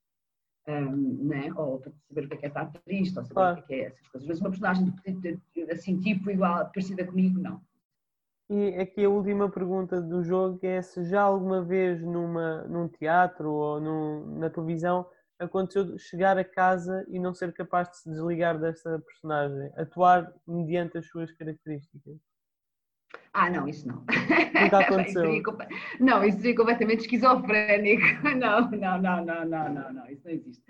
Um, 0.67 1.27
né? 1.27 1.49
Ou 1.55 1.79
para 1.79 1.91
saber 2.09 2.25
o 2.25 2.27
que 2.27 2.33
é, 2.33 2.37
que 2.37 2.45
é 2.45 2.49
estar 2.49 2.65
triste, 2.83 3.17
ou 3.17 3.23
saber 3.23 3.33
claro. 3.33 3.59
o 3.59 3.63
que 3.63 3.73
é, 3.73 3.77
que 3.77 3.83
é 3.83 3.87
essas 3.87 4.07
coisas. 4.09 4.21
Às 4.21 4.27
vezes 4.27 4.41
uma 4.41 4.49
personagem 4.49 4.93
assim, 5.71 5.99
tipo, 5.99 6.29
igual, 6.29 6.65
parecida 6.65 7.05
comigo, 7.05 7.39
não. 7.39 7.61
E 8.49 8.75
aqui 8.75 9.03
a 9.03 9.09
última 9.09 9.49
pergunta 9.49 10.01
do 10.01 10.23
jogo 10.23 10.59
é 10.63 10.81
se 10.81 11.03
já 11.03 11.21
alguma 11.21 11.61
vez 11.61 12.01
numa, 12.01 12.63
num 12.63 12.87
teatro 12.87 13.51
ou 13.51 13.79
num, 13.79 14.39
na 14.39 14.49
televisão 14.49 15.05
aconteceu 15.37 15.97
chegar 15.97 16.37
a 16.37 16.43
casa 16.43 17.05
e 17.09 17.19
não 17.19 17.33
ser 17.33 17.53
capaz 17.53 17.89
de 17.89 17.97
se 17.97 18.09
desligar 18.09 18.59
dessa 18.59 18.99
personagem, 18.99 19.71
atuar 19.75 20.33
mediante 20.47 20.97
as 20.97 21.07
suas 21.07 21.31
características. 21.33 22.17
Ah, 23.33 23.49
não, 23.49 23.67
isso 23.67 23.87
não. 23.87 23.97
Nunca 23.97 24.79
aconteceu. 24.79 25.33
isso 25.33 25.57
não, 25.99 26.23
isso 26.23 26.37
seria 26.37 26.55
completamente 26.55 27.01
esquizofrénico. 27.01 28.03
Não, 28.37 28.69
não, 28.71 29.01
não, 29.01 29.25
não, 29.25 29.45
não, 29.45 29.73
não, 29.73 29.93
não, 29.93 30.09
isso 30.09 30.25
não 30.25 30.31
existe. 30.31 30.63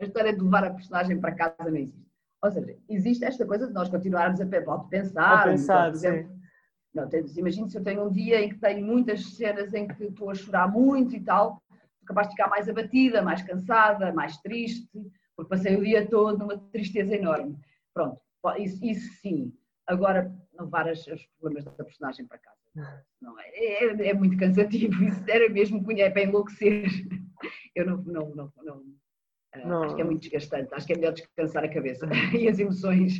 A 0.00 0.04
história 0.04 0.32
de 0.32 0.40
levar 0.40 0.64
a 0.64 0.70
personagem 0.70 1.20
para 1.20 1.34
casa 1.34 1.70
não 1.70 1.76
existe. 1.76 2.06
Ou 2.42 2.50
seja, 2.50 2.76
existe 2.88 3.24
esta 3.24 3.46
coisa 3.46 3.66
de 3.66 3.72
nós 3.72 3.88
continuarmos 3.88 4.40
a 4.40 4.46
pensar, 4.46 5.32
a 5.32 5.42
pensar 5.44 5.90
por 5.90 5.96
exemplo, 5.96 6.42
não, 6.94 7.08
imagino 7.36 7.68
se 7.68 7.78
eu 7.78 7.84
tenho 7.84 8.04
um 8.04 8.10
dia 8.10 8.40
em 8.40 8.50
que 8.50 8.58
tenho 8.58 8.84
muitas 8.84 9.24
cenas 9.36 9.72
em 9.72 9.88
que 9.88 10.04
estou 10.04 10.30
a 10.30 10.34
chorar 10.34 10.70
muito 10.70 11.14
e 11.14 11.20
tal, 11.20 11.62
capaz 12.04 12.28
de 12.28 12.34
ficar 12.34 12.48
mais 12.48 12.68
abatida, 12.68 13.22
mais 13.22 13.42
cansada, 13.42 14.12
mais 14.12 14.36
triste, 14.38 14.88
porque 15.36 15.48
passei 15.48 15.76
o 15.76 15.84
dia 15.84 16.06
todo 16.06 16.38
numa 16.38 16.58
tristeza 16.58 17.14
enorme. 17.14 17.56
Pronto, 17.94 18.20
isso, 18.58 18.84
isso 18.84 19.12
sim. 19.20 19.52
Agora, 19.86 20.32
levar 20.58 20.90
os 20.90 21.04
problemas 21.38 21.64
da 21.64 21.84
personagem 21.84 22.26
para 22.26 22.38
casa. 22.38 22.56
Não 23.20 23.38
é, 23.38 23.48
é, 23.84 24.08
é 24.08 24.14
muito 24.14 24.36
cansativo, 24.36 24.94
isso 25.04 25.22
era 25.28 25.48
mesmo 25.48 25.84
é 25.92 26.10
para 26.10 26.22
enlouquecer. 26.22 26.88
Eu 27.74 27.86
não, 27.86 27.96
não, 28.02 28.34
não, 28.34 28.52
não, 28.62 28.84
não. 29.64 29.82
Acho 29.82 29.96
que 29.96 30.02
é 30.02 30.04
muito 30.04 30.22
desgastante, 30.22 30.72
acho 30.72 30.86
que 30.86 30.92
é 30.92 30.96
melhor 30.96 31.12
descansar 31.12 31.64
a 31.64 31.72
cabeça 31.72 32.06
e 32.38 32.48
as 32.48 32.58
emoções. 32.58 33.18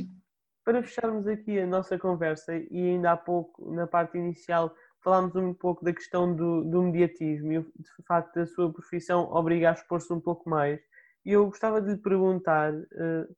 Para 0.64 0.82
fecharmos 0.82 1.26
aqui 1.26 1.58
a 1.58 1.66
nossa 1.66 1.98
conversa, 1.98 2.56
e 2.56 2.90
ainda 2.90 3.12
há 3.12 3.16
pouco, 3.16 3.74
na 3.74 3.86
parte 3.86 4.16
inicial, 4.16 4.72
falámos 5.02 5.34
um 5.34 5.52
pouco 5.52 5.84
da 5.84 5.92
questão 5.92 6.34
do, 6.34 6.62
do 6.64 6.82
mediatismo 6.82 7.52
e 7.52 7.60
de 7.60 8.04
facto 8.06 8.38
a 8.38 8.46
sua 8.46 8.72
profissão 8.72 9.24
obriga 9.32 9.70
a 9.70 9.72
expor-se 9.72 10.12
um 10.12 10.20
pouco 10.20 10.48
mais. 10.48 10.80
E 11.24 11.32
eu 11.32 11.46
gostava 11.46 11.80
de 11.80 11.90
lhe 11.90 11.96
perguntar 11.96 12.72
uh, 12.72 13.36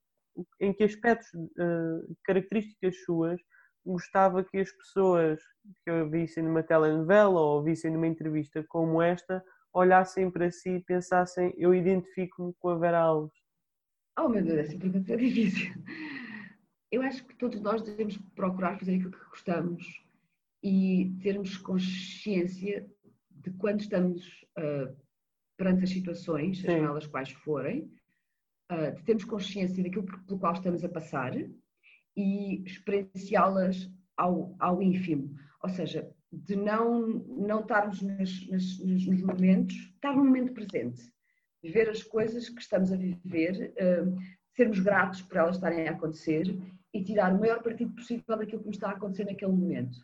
em 0.61 0.73
que 0.73 0.85
aspectos, 0.85 1.29
uh, 1.35 2.17
características 2.25 3.03
suas, 3.05 3.41
gostava 3.85 4.43
que 4.43 4.59
as 4.59 4.71
pessoas 4.73 5.41
que 5.85 5.91
eu 5.91 6.09
vissem 6.09 6.43
numa 6.43 6.63
telenovela 6.63 7.41
ou 7.41 7.63
vissem 7.63 7.91
numa 7.91 8.07
entrevista 8.07 8.65
como 8.69 9.01
esta 9.03 9.45
olhassem 9.73 10.31
para 10.31 10.51
si 10.51 10.77
e 10.77 10.85
pensassem: 10.85 11.55
eu 11.57 11.75
identifico-me 11.75 12.55
com 12.59 12.71
a 12.71 12.79
Vera 12.79 13.01
Alves? 13.01 13.37
Oh 14.19 14.29
meu 14.29 14.43
Deus, 14.43 14.59
essa 14.59 14.79
pergunta 14.79 15.13
é 15.13 15.17
difícil 15.17 15.73
eu 16.95 17.03
acho 17.03 17.25
que 17.25 17.35
todos 17.35 17.61
nós 17.61 17.83
devemos 17.83 18.17
procurar 18.37 18.79
fazer 18.79 18.95
aquilo 18.95 19.11
que 19.11 19.29
gostamos 19.29 20.05
e 20.63 21.13
termos 21.21 21.57
consciência 21.57 22.89
de 23.31 23.51
quando 23.53 23.81
estamos 23.81 24.25
uh, 24.59 24.97
perante 25.57 25.83
as 25.85 25.91
situações, 25.91 26.61
sejam 26.61 26.87
elas 26.87 27.07
quais 27.07 27.31
forem, 27.31 27.93
uh, 28.71 28.97
de 28.97 29.03
termos 29.05 29.25
consciência 29.25 29.83
daquilo 29.83 30.05
pelo 30.27 30.39
qual 30.39 30.53
estamos 30.53 30.85
a 30.85 30.89
passar 30.89 31.33
e 32.17 32.63
experienciá-las 32.65 33.91
ao, 34.17 34.55
ao 34.59 34.83
ínfimo. 34.83 35.35
Ou 35.63 35.69
seja, 35.69 36.11
de 36.33 36.57
não, 36.57 37.01
não 37.09 37.61
estarmos 37.61 38.03
nos, 38.03 38.49
nos, 38.49 38.79
nos, 39.07 39.23
momentos, 39.23 39.75
estar 39.75 40.15
no 40.15 40.25
momento 40.25 40.53
presente, 40.53 41.03
viver 41.63 41.89
as 41.89 42.03
coisas 42.03 42.49
que 42.49 42.61
estamos 42.61 42.93
a 42.93 42.97
viver, 42.97 43.73
uh, 43.75 44.17
sermos 44.55 44.81
gratos 44.81 45.23
por 45.23 45.37
elas 45.37 45.57
estarem 45.57 45.89
a 45.89 45.93
acontecer 45.93 46.57
e 46.93 47.03
tirar 47.03 47.35
o 47.35 47.41
maior 47.41 47.63
partido 47.63 47.93
possível 47.95 48.37
daquilo 48.37 48.63
que 48.63 48.69
me 48.69 48.75
está 48.75 48.91
a 48.91 48.93
acontecer 48.93 49.25
naquele 49.25 49.53
momento, 49.53 49.99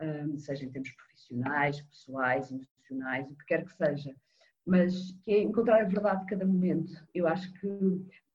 um, 0.00 0.36
seja 0.36 0.64
em 0.64 0.70
termos 0.70 0.90
profissionais, 0.92 1.80
pessoais, 1.80 2.50
emocionais, 2.50 3.30
o 3.30 3.36
que 3.36 3.46
quer 3.46 3.64
que 3.64 3.72
seja, 3.72 4.14
mas 4.66 5.12
que 5.22 5.32
é 5.32 5.42
encontrar 5.42 5.80
a 5.80 5.88
verdade 5.88 6.22
de 6.22 6.26
cada 6.26 6.44
momento. 6.44 6.92
Eu 7.14 7.28
acho 7.28 7.52
que, 7.54 7.68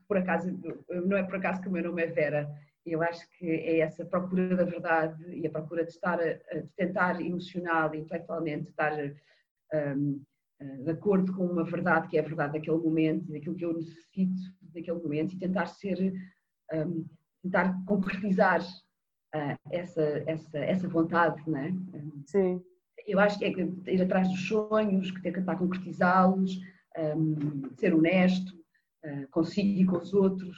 por 0.07 0.17
acaso, 0.17 0.57
não 0.89 1.17
é 1.17 1.23
por 1.23 1.35
acaso 1.35 1.61
que 1.61 1.67
o 1.67 1.71
meu 1.71 1.83
nome 1.83 2.03
é 2.03 2.07
Vera, 2.07 2.49
eu 2.85 3.01
acho 3.03 3.29
que 3.37 3.45
é 3.45 3.79
essa 3.79 4.05
procura 4.05 4.55
da 4.55 4.63
verdade 4.63 5.23
e 5.29 5.45
a 5.45 5.51
procura 5.51 5.83
de 5.83 5.91
estar, 5.91 6.17
de 6.17 6.67
tentar 6.75 7.21
emocional 7.21 7.93
e 7.93 7.99
intelectualmente 7.99 8.69
estar 8.69 8.93
um, 9.73 10.23
de 10.83 10.91
acordo 10.91 11.33
com 11.35 11.45
uma 11.45 11.63
verdade 11.63 12.07
que 12.07 12.17
é 12.17 12.21
a 12.21 12.27
verdade 12.27 12.53
daquele 12.53 12.77
momento, 12.77 13.31
daquilo 13.31 13.55
que 13.55 13.65
eu 13.65 13.73
necessito 13.73 14.41
daquele 14.61 14.99
momento 14.99 15.33
e 15.35 15.39
tentar 15.39 15.65
ser 15.67 16.13
um, 16.73 17.05
tentar 17.43 17.83
concretizar 17.85 18.61
uh, 18.61 19.57
essa, 19.71 20.23
essa, 20.25 20.57
essa 20.59 20.87
vontade, 20.87 21.41
não 21.47 21.57
é? 21.57 21.73
Sim. 22.25 22.63
Eu 23.11 23.19
acho 23.19 23.37
que 23.37 23.45
é 23.45 23.49
ir 23.49 24.01
atrás 24.01 24.29
dos 24.29 24.47
sonhos, 24.47 25.11
que 25.11 25.21
ter 25.21 25.31
que 25.31 25.39
tentar 25.39 25.57
concretizá-los, 25.57 26.61
um, 26.97 27.69
ser 27.75 27.93
honesto 27.93 28.53
uh, 29.05 29.27
consigo 29.31 29.81
e 29.81 29.85
com 29.85 29.97
os 29.97 30.13
outros. 30.13 30.57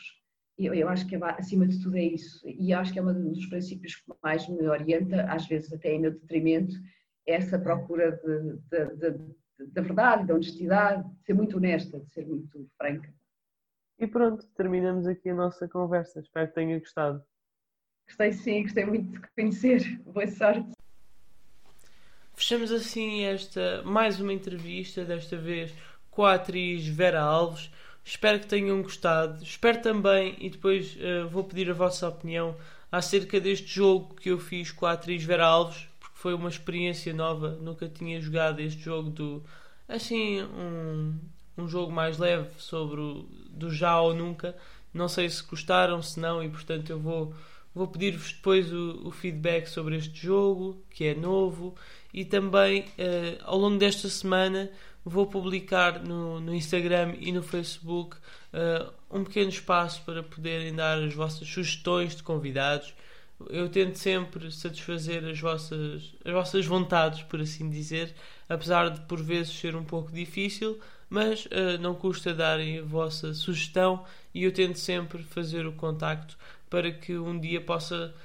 Eu, 0.57 0.71
eu 0.75 0.87
acho 0.87 1.07
que 1.07 1.15
acima 1.15 1.65
de 1.67 1.81
tudo 1.81 1.97
é 1.97 2.03
isso. 2.03 2.47
E 2.47 2.71
acho 2.71 2.93
que 2.93 2.99
é 2.99 3.01
um 3.01 3.31
dos 3.31 3.47
princípios 3.47 3.95
que 3.95 4.13
mais 4.21 4.47
me 4.47 4.67
orienta, 4.67 5.23
às 5.23 5.47
vezes 5.47 5.73
até 5.73 5.93
em 5.93 6.01
meu 6.01 6.11
detrimento, 6.11 6.75
essa 7.25 7.57
procura 7.57 8.21
da 8.69 9.81
verdade, 9.81 10.27
da 10.27 10.35
honestidade, 10.35 11.09
de 11.09 11.25
ser 11.25 11.33
muito 11.33 11.57
honesta, 11.57 11.99
de 11.99 12.13
ser 12.13 12.27
muito 12.27 12.69
franca. 12.77 13.11
E 13.97 14.05
pronto, 14.05 14.45
terminamos 14.55 15.07
aqui 15.07 15.29
a 15.29 15.35
nossa 15.35 15.67
conversa. 15.67 16.19
Espero 16.19 16.49
que 16.49 16.53
tenha 16.53 16.77
gostado. 16.77 17.23
Gostei 18.07 18.31
sim, 18.33 18.63
gostei 18.63 18.85
muito 18.85 19.19
de 19.19 19.27
conhecer. 19.31 19.99
Boa 20.03 20.27
sorte. 20.27 20.82
Fechamos 22.43 22.73
assim 22.73 23.21
esta 23.21 23.81
mais 23.85 24.19
uma 24.19 24.33
entrevista, 24.33 25.05
desta 25.05 25.37
vez 25.37 25.71
com 26.11 26.25
a 26.25 26.33
atriz 26.33 26.85
Vera 26.85 27.21
Alves. 27.21 27.71
Espero 28.03 28.37
que 28.37 28.47
tenham 28.47 28.81
gostado. 28.81 29.41
Espero 29.41 29.81
também, 29.81 30.35
e 30.37 30.49
depois 30.49 30.93
uh, 30.97 31.29
vou 31.29 31.45
pedir 31.45 31.71
a 31.71 31.73
vossa 31.73 32.05
opinião 32.05 32.53
acerca 32.91 33.39
deste 33.39 33.73
jogo 33.73 34.15
que 34.15 34.29
eu 34.29 34.37
fiz 34.37 34.71
com 34.71 34.85
a 34.85 34.91
atriz 34.91 35.23
Vera 35.23 35.45
Alves, 35.45 35.87
porque 36.01 36.17
foi 36.17 36.33
uma 36.33 36.49
experiência 36.49 37.13
nova. 37.13 37.51
Nunca 37.61 37.87
tinha 37.87 38.19
jogado 38.19 38.59
este 38.59 38.81
jogo 38.81 39.09
do. 39.09 39.41
Assim, 39.87 40.41
um, 40.41 41.17
um 41.57 41.65
jogo 41.69 41.93
mais 41.93 42.17
leve 42.17 42.49
sobre 42.57 42.99
o 42.99 43.25
do 43.51 43.71
já 43.71 44.01
ou 44.01 44.13
nunca. 44.13 44.53
Não 44.93 45.07
sei 45.07 45.29
se 45.29 45.41
gostaram, 45.43 46.01
se 46.01 46.19
não, 46.19 46.43
e 46.43 46.49
portanto 46.49 46.89
eu 46.89 46.99
vou, 46.99 47.33
vou 47.73 47.87
pedir-vos 47.87 48.31
depois 48.31 48.71
o, 48.71 49.07
o, 49.07 49.11
feedback 49.11 49.67
sobre 49.67 49.97
este 49.97 50.25
jogo, 50.25 50.83
que 50.89 51.05
é 51.05 51.15
novo, 51.15 51.75
e 52.13 52.23
também 52.23 52.81
uh, 52.81 53.43
ao 53.43 53.57
longo 53.57 53.77
desta 53.77 54.07
semana 54.09 54.69
vou 55.03 55.27
publicar 55.27 56.01
no, 56.03 56.39
no 56.39 56.53
Instagram 56.53 57.15
e 57.19 57.31
no 57.31 57.41
Facebook 57.41 58.15
uh, 58.53 58.93
um 59.11 59.23
pequeno 59.23 59.49
espaço 59.49 60.01
para 60.03 60.23
poderem 60.23 60.73
dar 60.73 60.99
as 60.99 61.13
vossas 61.13 61.47
sugestões 61.47 62.15
de 62.15 62.23
convidados. 62.23 62.93
Eu 63.49 63.67
tento 63.67 63.97
sempre 63.97 64.51
satisfazer 64.51 65.25
as 65.25 65.39
vossas, 65.39 66.13
as 66.23 66.31
vossas 66.31 66.65
vontades, 66.65 67.23
por 67.23 67.41
assim 67.41 67.69
dizer, 67.69 68.13
apesar 68.47 68.89
de 68.89 69.01
por 69.01 69.21
vezes 69.21 69.59
ser 69.59 69.75
um 69.75 69.83
pouco 69.83 70.11
difícil, 70.11 70.79
mas 71.09 71.45
uh, 71.45 71.77
não 71.81 71.93
custa 71.93 72.33
darem 72.33 72.79
a 72.79 72.83
vossa 72.83 73.33
sugestão 73.33 74.05
e 74.33 74.43
eu 74.43 74.51
tento 74.51 74.79
sempre 74.79 75.21
fazer 75.23 75.65
o 75.65 75.73
contacto 75.73 76.37
para 76.73 76.91
que 76.91 77.15
um 77.15 77.39
dia 77.39 77.61
possa 77.61 78.15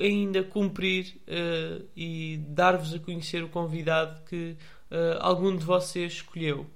ainda 0.00 0.42
cumprir 0.42 1.14
uh, 1.28 1.86
e 1.96 2.40
dar-vos 2.48 2.92
a 2.92 2.98
conhecer 2.98 3.40
o 3.44 3.48
convidado 3.48 4.20
que 4.24 4.56
uh, 4.90 5.20
algum 5.20 5.56
de 5.56 5.64
vocês 5.64 6.14
escolheu. 6.14 6.66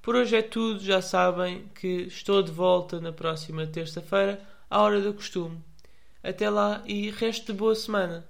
Por 0.00 0.16
hoje 0.16 0.36
é 0.36 0.40
tudo, 0.40 0.80
já 0.80 1.02
sabem 1.02 1.68
que 1.74 2.04
estou 2.04 2.42
de 2.42 2.50
volta 2.50 2.98
na 2.98 3.12
próxima 3.12 3.66
terça-feira, 3.66 4.40
à 4.70 4.80
hora 4.80 5.02
do 5.02 5.12
costume. 5.12 5.58
Até 6.22 6.48
lá 6.48 6.82
e 6.86 7.10
resto 7.10 7.52
de 7.52 7.58
boa 7.58 7.74
semana. 7.74 8.26